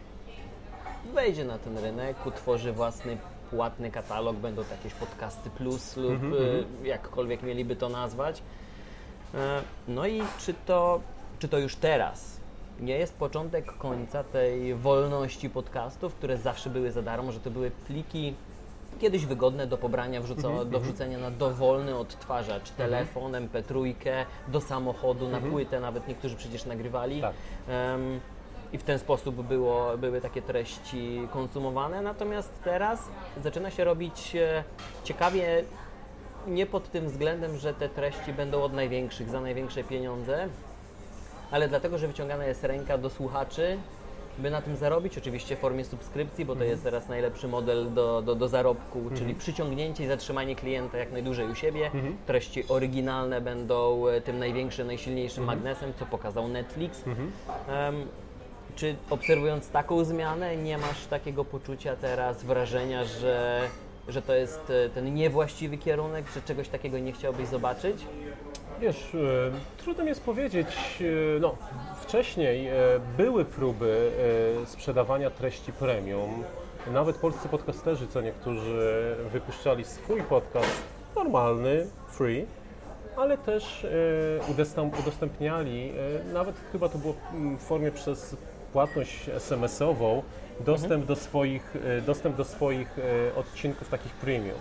[1.15, 3.17] wejdzie na ten rynek, utworzy własny
[3.49, 6.33] płatny katalog, będą to jakieś podcasty plus lub Mhm,
[6.83, 8.41] e, jakkolwiek mieliby to nazwać.
[9.33, 10.99] E, no i czy to,
[11.39, 12.39] czy to już teraz
[12.79, 17.71] nie jest początek końca tej wolności podcastów, które zawsze były za darmo, że to były
[17.71, 18.33] pliki
[18.99, 23.93] kiedyś wygodne do pobrania, wrzuco, Mhm, do wrzucenia na dowolny odtwarzacz, telefon, MP3,
[24.47, 27.21] do samochodu, na płytę, nawet niektórzy przecież nagrywali.
[27.21, 27.33] Tak.
[27.67, 28.19] Em,
[28.73, 32.01] I w ten sposób było, były takie treści konsumowane.
[32.01, 33.09] Natomiast teraz
[33.43, 34.63] zaczyna się robić e,
[35.03, 35.63] ciekawie
[36.47, 40.47] nie pod tym względem, że te treści będą od największych, za największe pieniądze,
[41.51, 43.77] ale dlatego, że wyciągana jest ręka do słuchaczy,
[44.37, 48.21] by na tym zarobić, oczywiście w formie subskrypcji, bo to jest teraz najlepszy model do,
[48.21, 51.91] do, do zarobku, czyli przyciągnięcie i zatrzymanie klienta jak najdłużej u siebie.
[52.25, 57.03] Treści oryginalne będą e, tym największym, najsilniejszym magnesem, co pokazał Netflix.
[57.67, 58.07] Em,
[58.75, 63.61] czy obserwując taką zmianę, nie masz takiego poczucia teraz, wrażenia, że,
[64.07, 68.05] że to jest e, ten niewłaściwy kierunek, że czegoś takiego nie chciałbyś zobaczyć?
[68.81, 69.17] Wiesz, e,
[69.77, 70.67] trudno mi jest powiedzieć,
[71.01, 71.55] e, no
[72.01, 72.69] wcześniej
[73.17, 74.11] były próby
[74.65, 76.43] sprzedawania treści premium.
[76.93, 80.83] Nawet polscy podcasterzy, co niektórzy wypuszczali swój podcast
[81.15, 82.45] normalny, free,
[83.17, 83.87] ale też
[84.51, 85.93] udostęp, udostępniali,
[86.33, 88.35] nawet chyba to było mm, w formie przez
[88.75, 90.23] płatność SMS-ową,
[90.59, 94.57] dostęp do swoich, e, dostęp do swoich e, odcinków takich premium.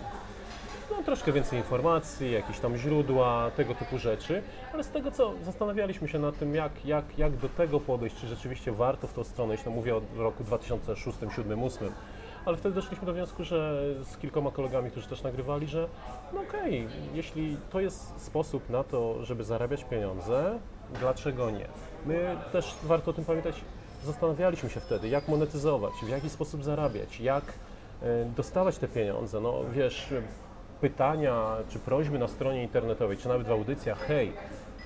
[0.91, 4.41] No, troszkę więcej informacji, jakieś tam źródła, tego typu rzeczy,
[4.73, 8.27] ale z tego co zastanawialiśmy się nad tym, jak, jak, jak do tego podejść, czy
[8.27, 11.93] rzeczywiście warto w tą stronę iść, no mówię o roku 2006, 2007, 2008,
[12.45, 15.87] ale wtedy doszliśmy do wniosku, że z kilkoma kolegami, którzy też nagrywali, że
[16.33, 20.59] no okej, jeśli to jest sposób na to, żeby zarabiać pieniądze,
[20.99, 21.67] dlaczego nie?
[22.05, 23.55] My też warto o tym pamiętać,
[24.05, 27.43] zastanawialiśmy się wtedy, jak monetyzować, w jaki sposób zarabiać, jak
[28.01, 29.41] e, dostawać te pieniądze.
[29.41, 30.13] No wiesz,
[30.81, 34.33] pytania czy prośby na stronie internetowej, czy nawet w audycjach, hej,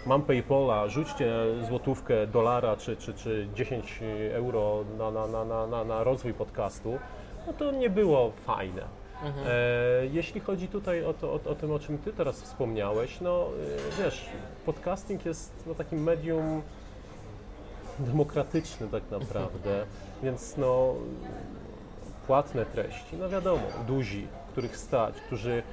[0.06, 1.34] mam Paypola, rzućcie
[1.68, 4.00] złotówkę, dolara czy, czy, czy 10
[4.32, 7.00] euro na, na, na, na, na, rozwój podcastu,
[7.48, 8.82] no to nie było fajne.
[9.46, 13.48] E, jeśli chodzi tutaj o, to, o, o tym, o czym Ty teraz wspomniałeś, no
[14.00, 14.26] e, wiesz,
[14.66, 16.62] podcasting jest no, takim medium
[18.00, 19.86] demokratyczny tak naprawdę,
[20.24, 20.96] więc no
[22.28, 25.64] płatne treści, no wiadomo, duzi, których stać, którzy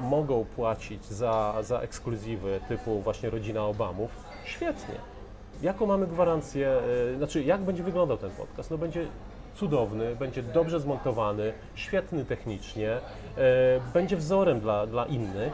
[0.00, 4.10] mogą płacić za, za ekskluzywy typu właśnie Rodzina Obamów,
[4.44, 4.94] świetnie.
[5.62, 6.68] Jaką mamy gwarancję,
[7.12, 8.70] e, znaczy jak będzie wyglądał ten podcast?
[8.70, 9.06] No będzie
[9.54, 13.00] cudowny, będzie dobrze zmontowany, świetny technicznie, e,
[13.94, 15.52] będzie wzorem dla, dla innych.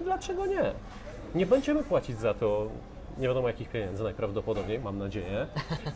[0.00, 0.72] Dlaczego nie?
[1.34, 2.66] Nie będziemy płacić za to
[3.18, 5.46] nie wiadomo jakich pieniędzy najprawdopodobniej, mam nadzieję,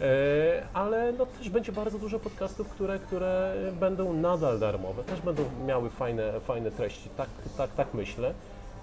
[0.01, 5.43] e, ale no też będzie bardzo dużo podcastów, które, które będą nadal darmowe, też będą
[5.67, 8.35] miały fajne, fajne treści, tak, tak, tak myślę.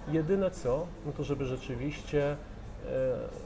[0.08, 2.36] Jedyne co, no to żeby rzeczywiście
[2.86, 3.44] e,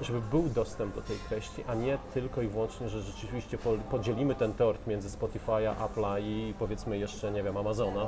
[0.00, 4.34] żeby był dostęp do tej treści, a nie tylko i wyłącznie, że rzeczywiście po- podzielimy
[4.34, 8.06] ten tort między Spotify'a, Apple'a i powiedzmy jeszcze, nie wiem, Amazona,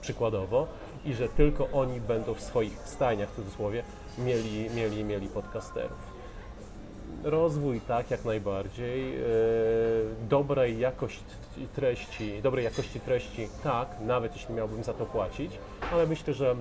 [0.00, 0.66] przykładowo,
[1.04, 3.82] i że tylko oni będą w swoich stajniach, w cudzysłowie,
[4.18, 6.12] mieli, mieli, mieli podcasterów.
[7.24, 9.16] Rozwój tak, jak najbardziej.
[9.16, 9.22] E,
[10.28, 11.24] dobrej jakości
[11.74, 15.52] treści, dobrej jakości treści tak, nawet jeśli miałbym za to płacić,
[15.92, 16.56] ale myślę, że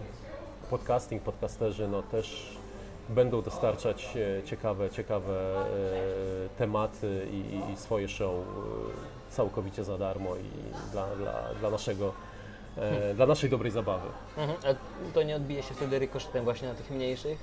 [0.70, 2.58] podcasting, podcasterzy no też
[3.10, 5.34] będą dostarczać e, ciekawe, ciekawe
[5.66, 5.66] e,
[6.58, 8.36] tematy i, i- swoje show
[9.30, 12.14] całkowicie za darmo i dla, dla, dla naszego,
[12.78, 14.08] e, dla naszej dobrej zabawy.
[14.38, 14.60] Mhm.
[14.64, 17.40] A to nie odbije się wtedy rykoszetem właśnie na tych mniejszych,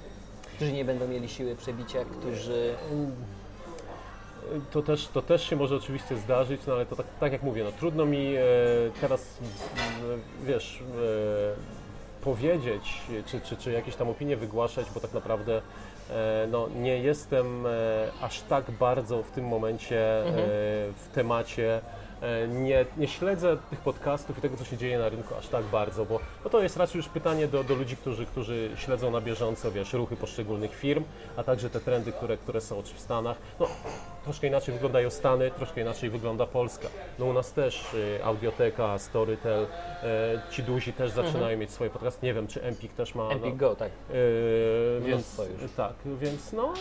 [0.57, 2.75] którzy nie będą mieli siły przebicia, którzy...
[4.71, 7.65] To też, to też się może oczywiście zdarzyć, no ale to tak, tak jak mówię,
[7.65, 8.41] no trudno mi e,
[9.01, 9.39] teraz,
[10.03, 15.63] m, wiesz, e, powiedzieć, czy, czy, czy jakieś tam opinie wygłaszać, bo tak naprawdę
[16.11, 17.71] e, no, nie jestem e,
[18.21, 20.33] aż tak bardzo w tym momencie e,
[20.93, 21.81] w temacie, e,
[22.49, 26.05] nie, nie śledzę tych podcastów i tego, co się dzieje na rynku aż tak bardzo,
[26.05, 29.73] bo no to jest raczej już pytanie do, do ludzi, którzy, którzy śledzą na bieżąco,
[29.73, 31.05] wiesz, ruchy poszczególnych firm,
[31.37, 33.37] a także te trendy, które, które są w Stanach.
[33.61, 33.67] No,
[34.25, 36.89] troszkę inaczej wyglądają Stany, troszkę inaczej wygląda Polska.
[37.19, 39.67] No u nas też y, Audioteka, Storytel,
[40.03, 42.27] e, ci duzi też zaczynają mieć swoje podcasty.
[42.27, 43.29] Nie wiem, czy Empik też ma.
[43.29, 43.91] Empik no, Go, tak.
[44.09, 45.41] Yy, więc
[45.77, 46.73] tak, więc no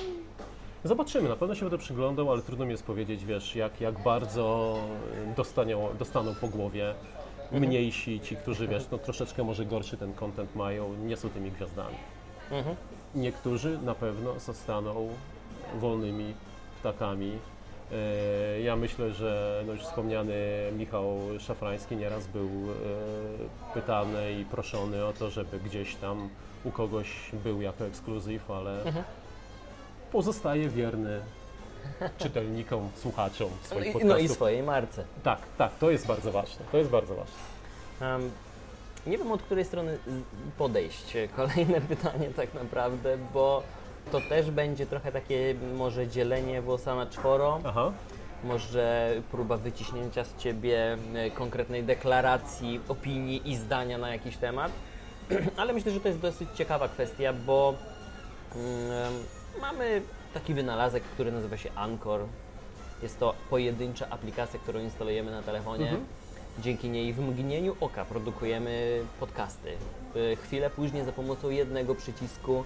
[0.88, 4.78] zobaczymy, na pewno się będę przyglądał, ale trudno mi jest powiedzieć, wiesz, jak, jak bardzo
[5.36, 6.94] dostanią, dostaną po głowie
[7.52, 7.64] Mhm.
[7.64, 11.96] mniejsi, ci, którzy wiesz, no troszeczkę może gorszy ten content mają, nie są tymi gwiazdami.
[12.52, 12.76] Mhm.
[13.16, 15.08] Niektórzy na pewno zostaną
[15.80, 16.34] wolnymi
[16.80, 17.32] ptakami.
[17.92, 20.34] E, Ja myślę, że no już wspomniany
[20.78, 26.30] Michał Szafrański nieraz był e, pytany i proszony o to, żeby gdzieś tam
[26.64, 29.06] u kogoś był jako ekskluzyw, ale Mhm.
[30.12, 31.20] Pozostaje wierny
[32.18, 34.10] czytelnikom, słuchaczom No swoich i, podcastów.
[34.10, 35.04] no i swojej marce.
[35.24, 36.66] Tak, tak, to jest bardzo ważne.
[36.72, 37.34] To jest bardzo ważne.
[38.02, 38.32] Em,
[39.08, 39.98] nie wiem od której strony y,
[40.58, 41.14] podejść.
[41.36, 43.64] Kolejne pytanie tak naprawdę, bo
[44.12, 47.92] to też będzie trochę takie może dzielenie włosa na czworo, Aha.
[48.44, 54.72] może próba wyciśnięcia z ciebie y, konkretnej deklaracji, opinii i zdania na jakiś temat,
[55.58, 57.74] ale myślę, że to jest dosyć ciekawa kwestia, bo
[58.56, 59.14] mm,
[59.62, 60.02] mamy
[60.34, 62.22] taki wynalazek, który nazywa się Anchor.
[63.04, 65.84] Jest to pojedyncza aplikacja, którą instalujemy na telefonie.
[65.84, 66.06] Mhm.
[66.60, 69.70] Dzięki niej w mgnieniu oka produkujemy podcasty.
[70.16, 72.64] Y, Chwilę później za pomocą jednego przycisku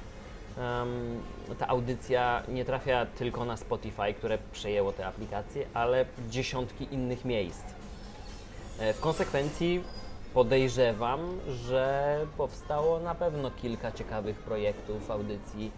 [0.57, 1.21] em,
[1.59, 7.63] ta audycja nie trafia tylko na Spotify, które przejęło tę aplikację, ale dziesiątki innych miejsc.
[8.79, 9.83] E, W konsekwencji
[10.33, 15.71] podejrzewam, że powstało na pewno kilka ciekawych projektów, audycji,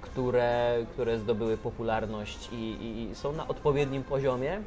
[0.00, 4.60] które, które zdobyły popularność i, i, i są na odpowiednim poziomie,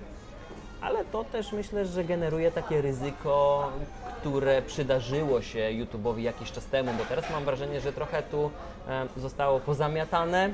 [0.82, 3.72] ale to też myślę, że generuje takie ryzyko,
[4.20, 8.52] które przydarzyło się YouTube'owi jakiś czas temu, bo teraz mam wrażenie, że trochę tu
[9.18, 10.50] zostało pozamiatane,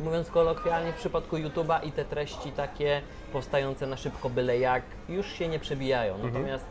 [0.00, 5.32] mówiąc kolokwialnie, w przypadku YouTube'a i te treści takie powstające na szybko byle jak już
[5.32, 6.18] się nie przebijają.
[6.18, 6.64] Natomiast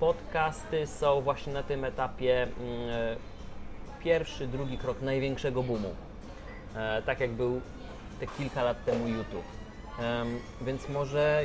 [0.00, 2.50] podcasty są właśnie na tym etapie mm,
[4.04, 5.94] pierwszy, drugi krok największego boomu.
[6.76, 7.60] E, tak jak był
[8.20, 9.44] te kilka lat temu YouTube.
[9.98, 11.44] Em, więc może,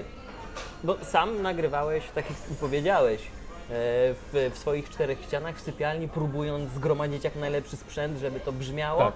[0.83, 3.27] bo sam nagrywałeś, tak jak powiedziałeś, e,
[3.69, 8.99] w, w swoich czterech ścianach w sypialni, próbując zgromadzić jak najlepszy sprzęt, żeby to brzmiało.
[8.99, 9.13] Tak.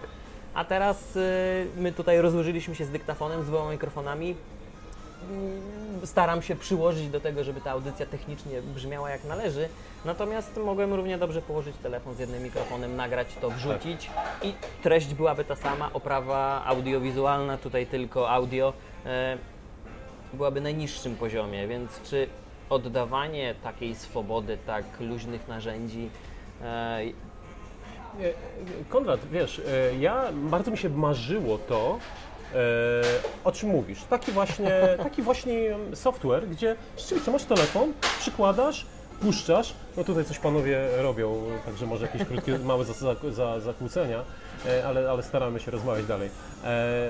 [0.54, 4.36] A teraz y, my tutaj rozłożyliśmy się z dyktafonem, z dwoma mikrofonami.
[6.06, 9.70] Staram się przyłożyć do tego, żeby ta audycja technicznie brzmiała jak należy.
[10.06, 14.10] Natomiast mogłem równie dobrze położyć telefon z jednym mikrofonem, nagrać to, wrzucić
[14.44, 14.54] i
[14.84, 15.90] treść byłaby ta sama.
[15.94, 18.74] Oprawa audiowizualna, tutaj tylko audio,
[19.06, 19.38] e,
[20.34, 21.68] byłaby najniższym poziomie.
[21.68, 22.28] Więc czy
[22.70, 26.10] oddawanie takiej swobody, tak luźnych narzędzi
[26.62, 27.00] e,
[28.90, 32.00] Konrad, wiesz, e, ja bardzo mi się marzyło to,
[33.44, 34.00] o czym mówisz.
[34.10, 34.72] Taki właśnie,
[35.04, 38.86] taki właśnie software, gdzie rzeczywiście masz telefon, przykładasz,
[39.22, 39.74] puszczasz.
[39.98, 44.24] No tutaj coś panowie robią, także może jakieś krótkie, małe za, za, za, zakłócenia,
[44.66, 46.30] e, ale, ale staramy się rozmawiać dalej.
[46.64, 47.10] E,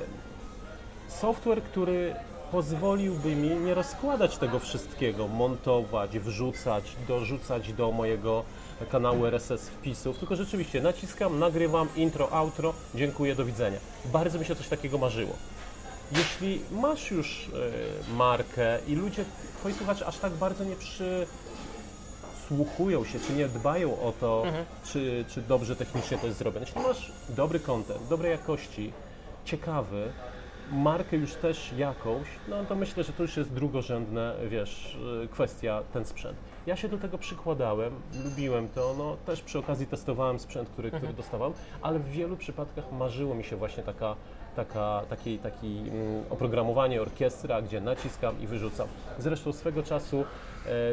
[1.08, 2.16] software, który
[2.52, 8.44] pozwoliłby mi nie rozkładać tego wszystkiego, montować, wrzucać, dorzucać do mojego
[8.86, 13.78] kanału RSS wpisów, tylko rzeczywiście naciskam, nagrywam intro, outro, dziękuję, do widzenia.
[14.06, 15.34] Bardzo mi się coś takiego marzyło.
[16.12, 17.52] Jeśli masz już
[18.10, 19.26] e, markę i ludzie,
[19.60, 24.44] twoi słuchacze aż tak bardzo nie przysłuchują się, czy nie dbają o to,
[24.86, 26.66] czy, czy dobrze technicznie to jest zrobione.
[26.66, 28.94] Jeśli masz dobry content, dobrej jakości,
[29.46, 30.12] ciekawy,
[30.72, 35.84] markę już też jakąś, no to myślę, że to już jest drugorzędna, wiesz, y, kwestia
[35.94, 36.38] ten sprzęt.
[36.68, 37.94] Ja się do tego przykładałem,
[38.24, 42.92] lubiłem to, no też przy okazji testowałem sprzęt, który, który dostawałem, ale w wielu przypadkach
[42.92, 44.16] marzyło mi się właśnie taka,
[44.56, 48.88] taka, taki, taki mm, oprogramowanie orkiestra, gdzie naciskam i wyrzucam.
[49.20, 50.26] Zresztą swego czasu e,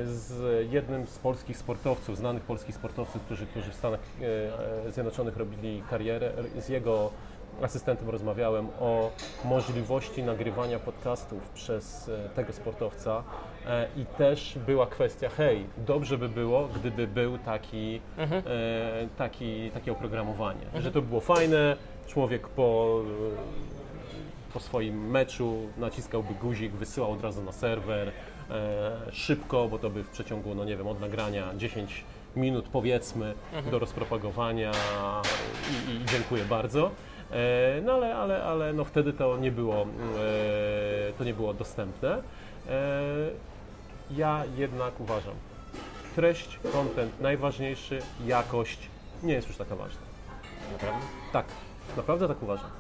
[0.04, 0.32] z
[0.72, 4.00] jednym z polskich sportowców, znanych polskich sportowców, którzy, którzy w Stanach
[4.86, 7.10] e, Zjednoczonych robili karierę, z jego
[7.62, 9.10] asystentem rozmawiałem o
[9.44, 13.55] możliwości nagrywania podcastów przez e, tego sportowca e,
[13.96, 18.00] i też była kwestia, hej, dobrze by było, gdyby był taki,
[18.46, 23.00] e, taki, takie oprogramowanie, że to było fajne, człowiek po,
[24.48, 28.08] e, po swoim meczu naciskałby guzik, wysyłał od razu na serwer,
[28.50, 32.04] e, szybko, bo to by w przeciągu, no nie wiem, od nagrania 10
[32.36, 33.34] minut powiedzmy
[33.70, 34.72] do rozpropagowania
[35.70, 36.90] i, i dziękuję bardzo.
[37.32, 39.86] E, No ale, ale, ale no wtedy to nie było, e,
[41.18, 42.22] to nie było dostępne.
[44.10, 45.34] E, Ja jednak uważam,
[46.16, 48.78] treść, content najważniejszy, jakość
[49.22, 50.00] nie jest już taka ważna.
[50.72, 51.06] Naprawdę?
[51.32, 51.46] Tak,
[51.96, 52.70] naprawdę tak uważam.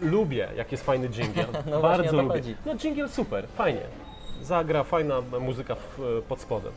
[0.00, 1.46] Lubię, jak jest fajny dżingiel.
[1.70, 2.34] No Bardzo lubię.
[2.34, 2.56] chodzi.
[2.66, 3.80] No dżingiel super, fajnie.
[4.42, 6.72] Zagra fajna muzyka w, pod spodem.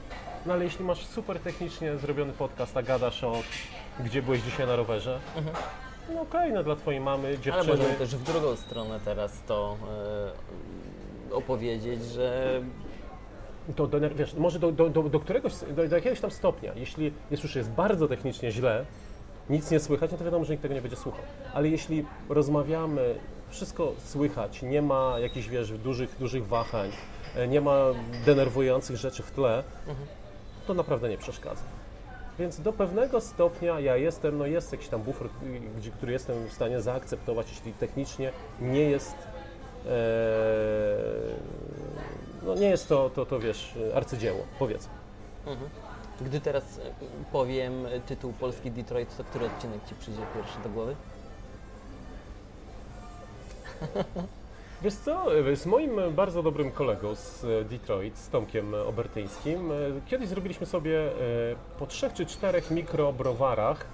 [0.46, 3.34] No ale jeśli masz super technicznie zrobiony podcast, a gadasz o
[4.00, 5.20] gdzie byłeś dzisiaj na rowerze,
[6.16, 7.68] no okej, no dla twojej mamy, Ale dziewczyny.
[7.68, 9.78] możemy też w drugą stronę teraz to
[11.32, 12.62] e, opowiedzieć, że
[13.76, 17.11] To do, wiesz, może do, do, do, do któregoś, do, do jakiegoś tam stopnia, jeśli
[17.32, 18.86] jest już jest bardzo technicznie źle,
[19.49, 21.22] nic nie słychać, no to wiadomo, że nikt tego nie będzie słuchał.
[21.53, 23.15] Ale jeśli rozmawiamy,
[23.49, 26.91] wszystko słychać, nie ma jakichś, wiesz, dużych, dużych wahań,
[27.36, 27.86] e, nie ma
[28.26, 29.63] denerwujących rzeczy w tle,
[30.68, 31.63] to naprawdę nie przeszkadza.
[32.39, 35.30] Więc do pewnego stopnia ja jestem, no jest jakiś tam bufor,
[35.78, 39.89] gdzie, który jestem w stanie zaakceptować, jeśli technicznie nie jest, e,
[42.48, 44.93] no nie jest to, to, to wiesz, arcydzieło, powiedzmy.
[46.22, 46.82] gdy teraz e,
[47.32, 47.74] powiem
[48.06, 50.95] tytuł polski Detroit, to który odcinek Ci przyjdzie pierwszy do głowy?
[54.82, 55.26] Wiesz co,
[55.56, 59.76] z moim bardzo dobrym kolegą z Detroit, z Tomkiem Obertyńskim, e,
[60.08, 61.12] kiedyś zrobiliśmy sobie e,
[61.80, 63.86] po trzech czy czterech mikrobrowarach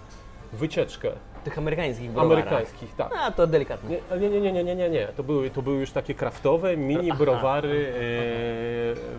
[0.53, 1.11] wycieczkę
[1.43, 2.47] Tych amerykańskich browarach.
[2.47, 3.11] amerykańskich, tak.
[3.19, 3.97] A, to delikatnie.
[4.19, 5.07] Nie, nie, nie, nie, nie, nie, nie.
[5.07, 7.19] To były, to były już takie kraftowe mini Aha.
[7.19, 7.93] browary e,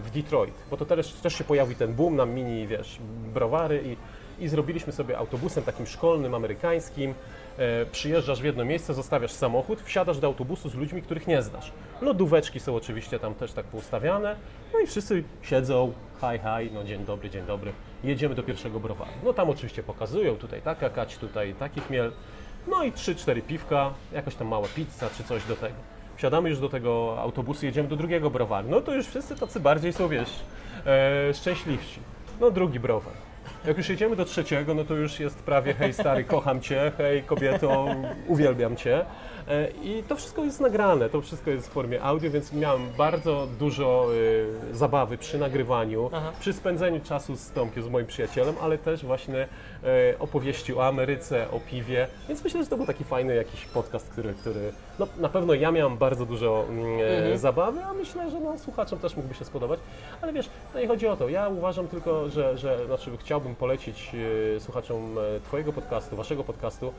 [0.02, 2.98] w Detroit, bo to też, też się pojawił ten boom na mini, wiesz,
[3.34, 3.96] browary i,
[4.44, 7.14] i zrobiliśmy sobie autobusem takim szkolnym, amerykańskim.
[7.58, 11.72] E, przyjeżdżasz w jedno miejsce, zostawiasz samochód, wsiadasz do autobusu z ludźmi, których nie znasz.
[12.00, 14.36] Lodóweczki są oczywiście tam też tak poustawiane,
[14.72, 17.72] no i wszyscy siedzą, hi, hi, no dzień dobry, dzień dobry,
[18.04, 19.10] jedziemy do pierwszego browaru.
[19.24, 22.12] No tam oczywiście pokazują, tutaj taka kać, tutaj taki chmiel,
[22.66, 25.74] no i 3-4 piwka, jakaś tam mała pizza czy coś do tego.
[26.16, 28.68] Wsiadamy już do tego autobusu, jedziemy do drugiego browaru.
[28.70, 30.40] No to już wszyscy tacy bardziej są, wiesz,
[30.86, 32.00] e, szczęśliwsi.
[32.40, 33.14] No drugi browar.
[33.66, 37.22] Jak już jedziemy do trzeciego, no to już jest prawie hej stary, kocham cię, hej
[37.22, 37.86] kobieto,
[38.28, 39.04] uwielbiam cię.
[39.48, 43.46] E, I to wszystko jest nagrane, to wszystko jest w formie audio, więc miałem bardzo
[43.58, 44.06] dużo
[44.72, 46.32] e, zabawy przy nagrywaniu, Aha.
[46.40, 49.38] przy spędzeniu czasu z Tomkiem, z moim przyjacielem, ale też właśnie
[49.84, 54.08] e, opowieści o Ameryce, o piwie, więc myślę, że to był taki fajny jakiś podcast,
[54.10, 57.38] który, który no, na pewno ja miałem bardzo dużo e, Mhm.
[57.38, 59.80] zabawy, a myślę, że no, słuchaczom też mógłby się spodobać,
[60.22, 64.12] ale wiesz, to nie chodzi o to, ja uważam tylko, że, że znaczy chciałbym polecić
[64.56, 66.92] e, słuchaczom e, Twojego podcastu, Waszego podcastu,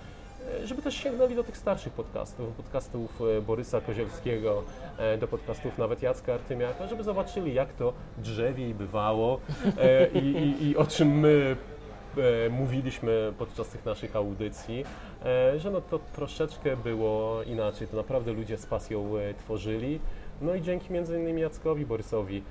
[0.63, 4.63] e, żeby też sięgnęli do tych starszych podcastów, podcastów Borysa Kozielskiego,
[5.19, 9.39] do podcastów nawet Jacka Artymiaka, żeby zobaczyli, jak to drzewiej bywało
[10.13, 11.55] i, i, i o czym my
[12.49, 14.85] mówiliśmy podczas tych naszych audycji,
[15.57, 19.99] że no to troszeczkę było inaczej, to naprawdę ludzie z pasją tworzyli,
[20.41, 22.43] no i dzięki między innymi Jackowi Borysowi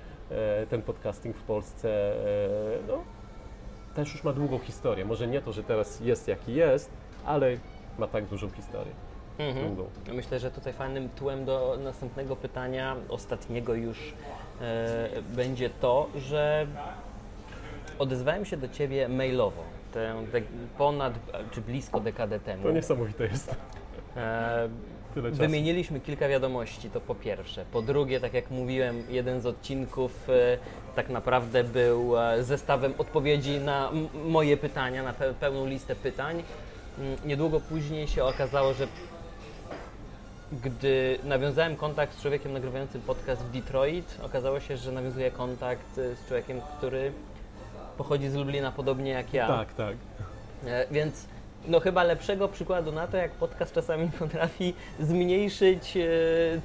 [0.70, 2.12] ten podcasting w Polsce
[2.88, 3.04] no,
[3.94, 5.04] też już ma długą historię.
[5.04, 6.90] Może nie to, że teraz jest jaki jest,
[7.24, 7.56] ale
[7.98, 8.92] ma tak dużą historię.
[9.38, 9.76] Mhm.
[10.12, 14.14] Myślę, że tutaj fajnym tłem do następnego pytania, ostatniego już,
[14.60, 16.66] e, będzie to, że
[17.98, 20.14] odezwałem się do Ciebie mailowo, tę
[20.78, 21.14] ponad,
[21.50, 22.62] czy blisko dekadę temu.
[22.62, 23.56] To niesamowite jest.
[24.16, 24.68] E,
[25.14, 25.42] Tyle czasu.
[25.42, 27.64] Wymieniliśmy kilka wiadomości, to po pierwsze.
[27.72, 30.58] Po drugie, tak jak mówiłem, jeden z odcinków e,
[30.96, 33.90] tak naprawdę był e, zestawem odpowiedzi na
[34.28, 36.42] moje pytania, na pe- pełną listę pytań.
[36.98, 38.86] Mm, Niedługo później się okazało, że
[40.62, 46.16] gdy nawiązałem kontakt z człowiekiem nagrywającym podcast w Detroit, okazało się, że nawiązuję kontakt e,
[46.16, 47.12] z człowiekiem, który
[47.98, 49.48] pochodzi z Lublina podobnie jak ja.
[49.48, 49.96] Tak, tak.
[50.90, 51.26] Więc
[51.68, 56.00] no chyba lepszego przykładu na to, jak podcast czasami potrafi zmniejszyć e,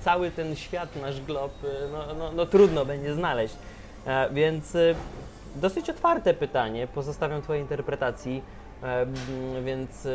[0.01, 3.55] cały ten świat, nasz glob, e, no, no, no trudno będzie znaleźć.
[4.05, 4.77] E, Więc
[5.55, 8.41] dosyć otwarte pytanie, pozostawiam Twojej interpretacji,
[8.83, 9.13] e, m,
[9.65, 10.07] więc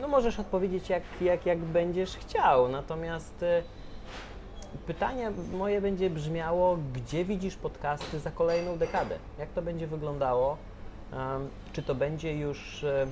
[0.00, 3.44] no możesz odpowiedzieć jak, jak, jak będziesz chciał, natomiast
[4.86, 9.14] pytanie moje będzie brzmiało, gdzie widzisz podcasty za kolejną dekadę?
[9.38, 10.56] Jak to będzie wyglądało?
[11.72, 13.06] Czy to będzie już e,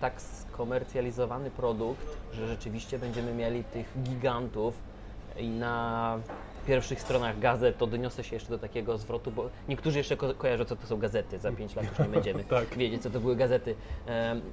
[0.00, 4.74] tak skomercjalizowany produkt, że rzeczywiście będziemy mieli tych gigantów
[5.36, 6.18] i na
[6.66, 10.76] pierwszych stronach gazet odniosę się jeszcze do takiego zwrotu, bo niektórzy jeszcze ko- kojarzą, co
[10.76, 11.38] to są gazety.
[11.38, 12.76] Za 5 lat już nie będziemy Tak.
[12.78, 13.74] wiedzieć, co to były gazety.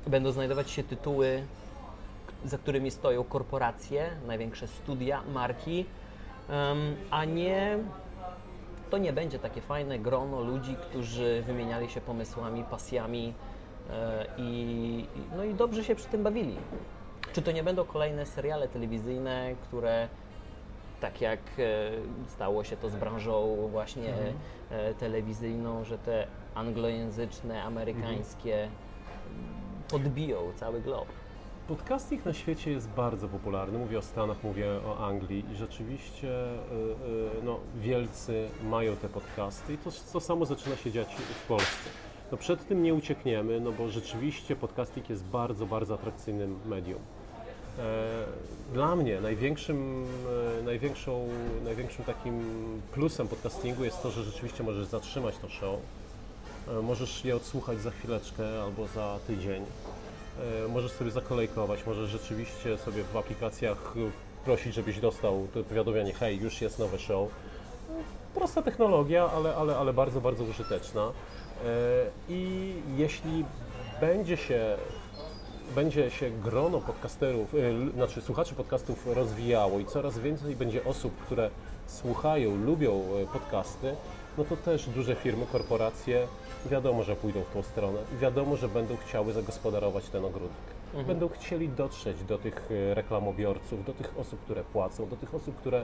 [0.07, 1.43] Będą znajdować się tytuły,
[2.45, 5.85] za którymi stoją korporacje, największe studia, marki,
[7.11, 7.77] a nie
[8.91, 13.33] to nie będzie takie fajne grono ludzi, którzy wymieniali się pomysłami, pasjami
[13.89, 16.55] e, i, no i dobrze się przy tym bawili.
[17.33, 20.07] Czy to nie będą kolejne seriale telewizyjne, które
[21.01, 21.61] tak jak e,
[22.27, 24.33] stało się to z branżą właśnie Mhm.
[24.71, 28.71] e, telewizyjną, że te anglojęzyczne, amerykańskie Mhm.
[29.91, 31.07] podbiją cały glob.
[31.71, 33.79] Podcasting na świecie jest bardzo popularny.
[33.79, 36.55] Mówię o Stanach, mówię o Anglii i rzeczywiście y,
[37.39, 41.89] y, no, wielcy mają te podcasty i to, to samo zaczyna się dziać w Polsce.
[42.31, 46.99] No, przed tym nie uciekniemy, no bo rzeczywiście podcasting jest bardzo, bardzo atrakcyjnym medium.
[47.79, 48.25] E,
[48.73, 50.05] Dla mnie największym,
[50.59, 51.27] e, największą,
[51.63, 52.43] największym takim
[52.93, 55.79] plusem podcastingu jest to, że rzeczywiście możesz zatrzymać to show,
[56.67, 59.65] E, możesz je odsłuchać za chwileczkę albo za tydzień.
[60.39, 63.93] E, Możesz sobie zakolejkować, możesz rzeczywiście sobie w aplikacjach
[64.45, 67.29] prosić, żebyś dostał to powiadomienie, hej, już jest nowe show.
[67.29, 67.93] E,
[68.35, 71.01] Prosta technologia, ale, ale, ale bardzo, bardzo użyteczna.
[71.01, 71.11] E,
[72.29, 73.45] I jeśli
[74.01, 74.77] będzie się,
[75.75, 77.53] będzie się grono podcasterów,
[77.95, 81.49] znaczy słuchaczy podcastów rozwijało i coraz więcej będzie osób, które
[81.87, 83.03] słuchają, lubią
[83.33, 83.95] podcasty,
[84.37, 86.27] no to też duże firmy, korporacje
[86.65, 87.99] wiadomo, że pójdą w tą stronę.
[88.21, 90.57] Wiadomo, że będą chciały zagospodarować ten ogródek.
[91.07, 95.55] Będą chcieli dotrzeć do tych e, reklamobiorców, do tych osób, które płacą, do tych osób,
[95.55, 95.83] które, e,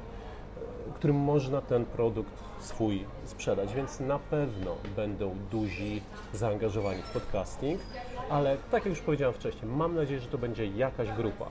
[0.95, 6.01] którym można ten produkt swój sprzedać, więc na pewno będą duzi
[6.33, 7.81] zaangażowani w podcasting,
[8.29, 11.45] ale tak jak już powiedziałem wcześniej, mam nadzieję, że to będzie jakaś grupa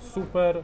[0.00, 0.62] super,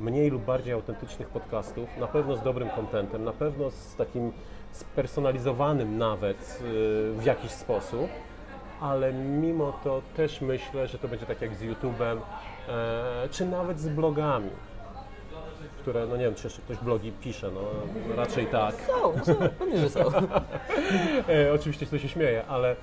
[0.00, 4.32] mniej lub bardziej autentycznych podcastów, na pewno z dobrym kontentem, na pewno z takim
[4.72, 8.08] spersonalizowanym nawet y, w jakiś sposób,
[8.80, 12.18] ale mimo to też myślę, że to będzie tak jak z YouTube'em,
[12.68, 14.50] e, czy nawet z blogami,
[15.80, 17.60] które, no nie wiem, czy jeszcze ktoś blogi pisze, no
[18.16, 18.74] raczej tak.
[18.74, 20.00] Są, są, pewnie, że są.
[21.28, 22.76] E, oczywiście ktoś się śmieje, ale e,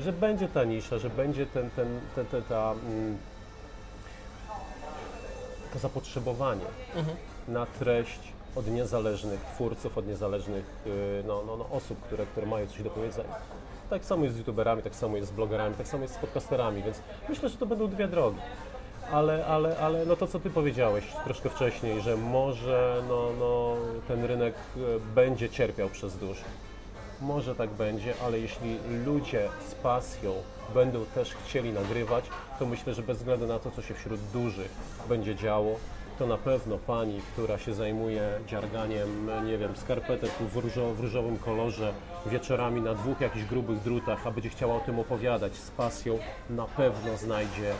[0.00, 3.18] że będzie ta nisza, że będzie ten, ten, ten, ten, ta, mm,
[5.72, 6.64] to zapotrzebowanie
[7.48, 12.66] na treść od niezależnych twórców, od niezależnych y, no, no, no, osób, które, które mają
[12.66, 13.34] coś do powiedzenia.
[13.90, 16.82] Tak samo jest z youtuberami, tak samo jest z blogerami, tak samo jest z podcasterami,
[16.82, 18.38] więc myślę, że to będą dwie drogi.
[19.12, 23.76] Ale, ale, ale no to, co Ty powiedziałeś troszkę wcześniej, że może no, no,
[24.08, 24.80] ten rynek e,
[25.14, 26.44] będzie cierpiał przez dłużej.
[27.20, 30.32] Może tak będzie, ale jeśli ludzie z pasją
[30.74, 32.24] będą też chcieli nagrywać,
[32.58, 34.70] to myślę, że bez względu na to, co się wśród dużych
[35.08, 35.76] będzie działo,
[36.18, 41.38] to na pewno pani, która się zajmuje dziarganiem, nie wiem, skarpetek w, różo, w różowym
[41.38, 41.92] kolorze
[42.26, 45.54] wieczorami na dwóch jakichś grubych drutach, a będzie chciała o tym opowiadać.
[45.54, 46.18] Z pasją,
[46.50, 47.72] na pewno znajdzie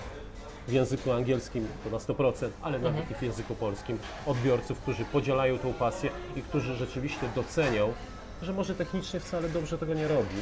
[0.68, 5.58] w języku angielskim to na 100%, ale nawet i w języku polskim odbiorców, którzy podzielają
[5.58, 7.92] tą pasję i którzy rzeczywiście docenią,
[8.42, 10.36] że może technicznie wcale dobrze tego nie robi,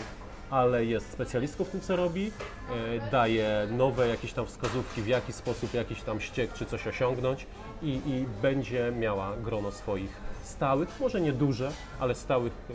[0.53, 2.33] ale jest specjalistką w tym, co robi,
[2.71, 7.47] e, daje nowe jakieś tam wskazówki, w jaki sposób jakiś tam ściek czy coś osiągnąć
[7.83, 10.11] i, i będzie miała grono swoich
[10.45, 12.75] stałych, może nie duże, ale stałych e,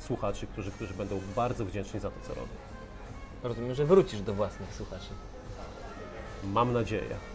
[0.00, 2.52] słuchaczy, którzy, którzy będą bardzo wdzięczni za to, co robi.
[3.42, 5.08] Rozumiem, że wrócisz do własnych słuchaczy.
[6.44, 7.33] Mam nadzieję.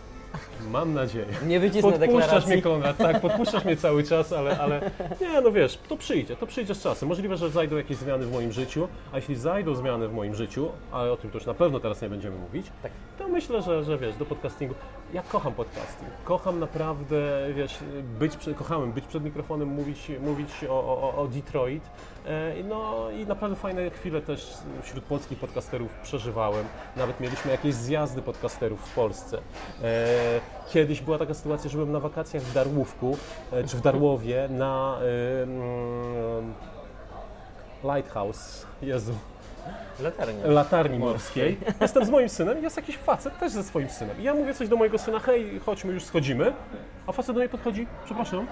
[0.71, 1.25] Mam nadzieję.
[1.47, 2.51] Nie wycisnę Podpuszczasz deklaracji.
[2.53, 6.47] mnie, Konrad, tak, podpuszczasz mnie cały czas, ale, ale nie, no wiesz, to przyjdzie, to
[6.47, 7.09] przyjdzie z czasem.
[7.09, 10.69] Możliwe, że zajdą jakieś zmiany w moim życiu, a jeśli zajdą zmiany w moim życiu,
[10.91, 12.91] ale o tym to już na pewno teraz nie będziemy mówić, Tak.
[13.17, 14.75] to myślę, że, że wiesz, do podcastingu,
[15.13, 17.17] ja kocham podcasting, kocham naprawdę,
[17.53, 17.77] wiesz,
[18.19, 21.83] być, kochałem być przed mikrofonem, mówić, mówić o, o, o Detroit,
[22.25, 24.53] E, no i naprawdę fajne chwile też
[24.83, 26.65] wśród polskich podcasterów przeżywałem,
[26.95, 29.37] nawet mieliśmy jakieś zjazdy podcasterów w Polsce.
[30.19, 30.39] E,
[30.69, 33.17] Kiedyś była taka sytuacja, że byłem na wakacjach w Darłówku,
[33.51, 34.97] e, czy w Darłowie na
[35.39, 36.53] e, mm,
[37.83, 39.13] Lighthouse, Jezu,
[39.99, 40.47] Latarnia.
[40.47, 41.57] latarni morskiej.
[41.81, 44.19] Jestem z moim synem i jest jakiś facet też ze swoim synem.
[44.19, 46.53] I ja mówię coś do mojego syna, hej, chodźmy, już schodzimy.
[47.07, 48.47] A facet do mnie podchodzi, przepraszam,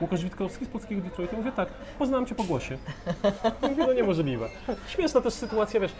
[0.00, 1.36] Łukasz Witkowski z polskiego Detroitu.
[1.36, 1.68] Mówię, tak,
[1.98, 2.78] poznałem Cię po głosie.
[3.62, 4.48] Mówię, no niemożliwe.
[4.88, 5.92] Śmieszna też sytuacja, wiesz,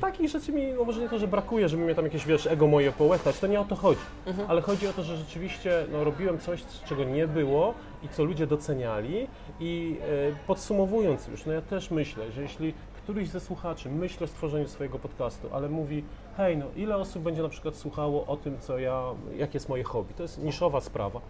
[0.00, 2.66] takich rzeczy mi, no może nie to, że brakuje, żeby mnie tam jakieś, wiesz, ego
[2.66, 4.00] moje połechtać, to nie o to chodzi.
[4.48, 8.46] Ale chodzi o to, że rzeczywiście no, robiłem coś, czego nie było i co ludzie
[8.46, 9.26] doceniali
[9.60, 10.06] i e,
[10.46, 14.98] podsumowując już, no ja też myślę, że jeśli któryś ze słuchaczy myśli o stworzeniu swojego
[14.98, 16.04] podcastu, ale mówi,
[16.36, 19.02] hej, no ile osób będzie na przykład słuchało o tym, co ja,
[19.36, 21.20] jakie jest moje hobby, to jest niszowa sprawa.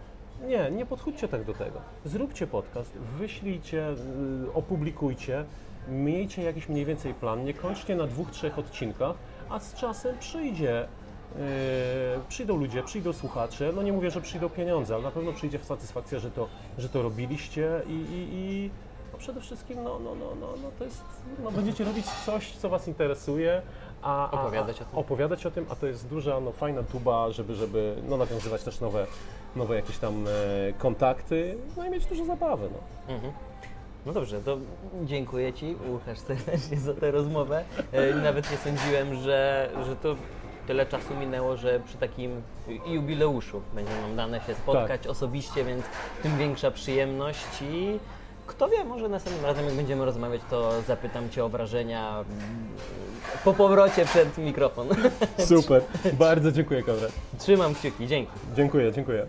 [0.47, 1.81] Nie, nie podchodźcie tak do tego.
[2.05, 5.45] Zróbcie podcast, wyślijcie, y, opublikujcie,
[5.87, 9.15] miejcie jakiś mniej więcej plan, nie kończcie na dwóch, trzech odcinkach,
[9.49, 11.37] a z czasem przyjdzie, y,
[12.29, 16.19] przyjdą ludzie, przyjdą słuchacze, no nie mówię, że przyjdą pieniądze, ale na pewno przyjdzie satysfakcja,
[16.19, 18.69] że to, że to robiliście i, i, i
[19.17, 21.03] przede wszystkim no, no, no, no, no to jest,
[21.43, 23.61] no, będziecie robić coś, co Was interesuje,
[24.01, 24.99] a, a, Opowiadać o tym.
[24.99, 28.79] opowiadać o tym, a to jest duża, no, fajna tuba, żeby, żeby no, nawiązywać też
[28.79, 29.07] nowe,
[29.55, 32.69] nowe jakieś tam e, kontakty, no i mieć dużo zabawy.
[32.71, 33.13] No.
[33.15, 33.33] Mhm.
[34.05, 34.57] No dobrze, to
[35.03, 37.63] dziękuję Ci, Łukasz, serdecznie za tę rozmowę.
[37.91, 40.15] E, Nawet nie sądziłem, że, że to
[40.67, 42.41] tyle czasu minęło, że przy takim
[42.85, 45.85] jubileuszu będzie nam dane się spotkać osobiście, więc
[46.23, 47.99] tym większa przyjemność i
[48.51, 52.67] kto wie, może następnym razem jak będziemy rozmawiać, to zapytam Cię o wrażenia mm,
[53.43, 54.87] po powrocie przed mikrofon.
[55.53, 55.81] Super,
[56.19, 57.11] bardzo dziękuję Konrad.
[57.39, 58.31] Trzymam kciuki, dzięki.
[58.55, 59.25] Dziękuję, dziękuję.